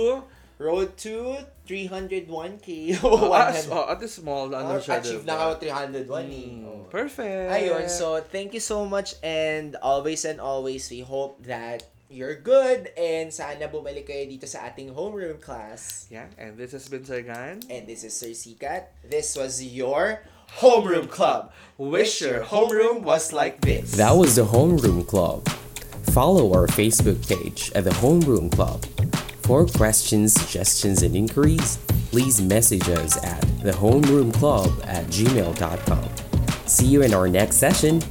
road 0.60 0.89
to 0.99 1.39
301k. 1.65 2.99
Oh, 3.04 3.30
One 3.30 3.41
at, 3.56 3.67
oh, 3.71 3.89
at 3.89 3.99
the 3.99 4.08
small, 4.08 4.54
ano 4.54 4.75
Oh, 4.75 4.80
siya, 4.80 4.99
achieve 4.99 5.23
na 5.25 5.49
ako 5.49 5.63
301 5.63 6.28
eh. 6.30 6.49
Mm, 6.52 6.65
Oh. 6.67 6.84
Perfect. 6.89 7.47
Ayun, 7.54 7.86
so 7.89 8.19
thank 8.19 8.52
you 8.54 8.60
so 8.60 8.84
much 8.86 9.15
and 9.23 9.78
always 9.80 10.25
and 10.25 10.41
always 10.41 10.89
we 10.89 10.99
hope 11.02 11.38
that 11.45 11.86
you're 12.10 12.36
good 12.36 12.89
and 12.97 13.30
sana 13.30 13.69
bumalik 13.69 14.10
kayo 14.10 14.25
dito 14.25 14.49
sa 14.49 14.67
ating 14.67 14.91
homeroom 14.97 15.38
class. 15.39 16.10
Yeah, 16.10 16.25
and 16.41 16.58
this 16.58 16.73
has 16.73 16.89
been 16.89 17.06
Sargan. 17.06 17.62
And 17.69 17.86
this 17.86 18.02
is 18.04 18.17
Sir 18.17 18.34
Sikat. 18.34 18.89
This 19.06 19.38
was 19.38 19.62
your 19.62 20.25
Homeroom 20.60 21.06
Club. 21.08 21.54
Wish 21.78 22.25
your 22.25 22.41
homeroom 22.41 23.06
was 23.06 23.30
like 23.32 23.62
this. 23.62 23.93
That 24.02 24.17
was 24.17 24.34
the 24.36 24.49
Homeroom 24.49 25.06
Club. 25.06 25.45
Follow 26.12 26.54
our 26.54 26.65
Facebook 26.67 27.28
page 27.28 27.72
at 27.76 27.84
the 27.84 27.91
Homeroom 27.91 28.52
Club. 28.52 28.84
For 29.43 29.65
questions, 29.65 30.34
suggestions, 30.34 31.04
and 31.04 31.15
inquiries, 31.15 31.78
please 32.10 32.41
message 32.41 32.89
us 32.89 33.24
at 33.24 33.41
thehomeroomclub 33.63 34.88
at 34.88 35.06
gmail.com. 35.06 36.10
See 36.65 36.88
you 36.88 37.04
in 37.04 37.13
our 37.13 37.28
next 37.28 37.58
session. 37.58 38.02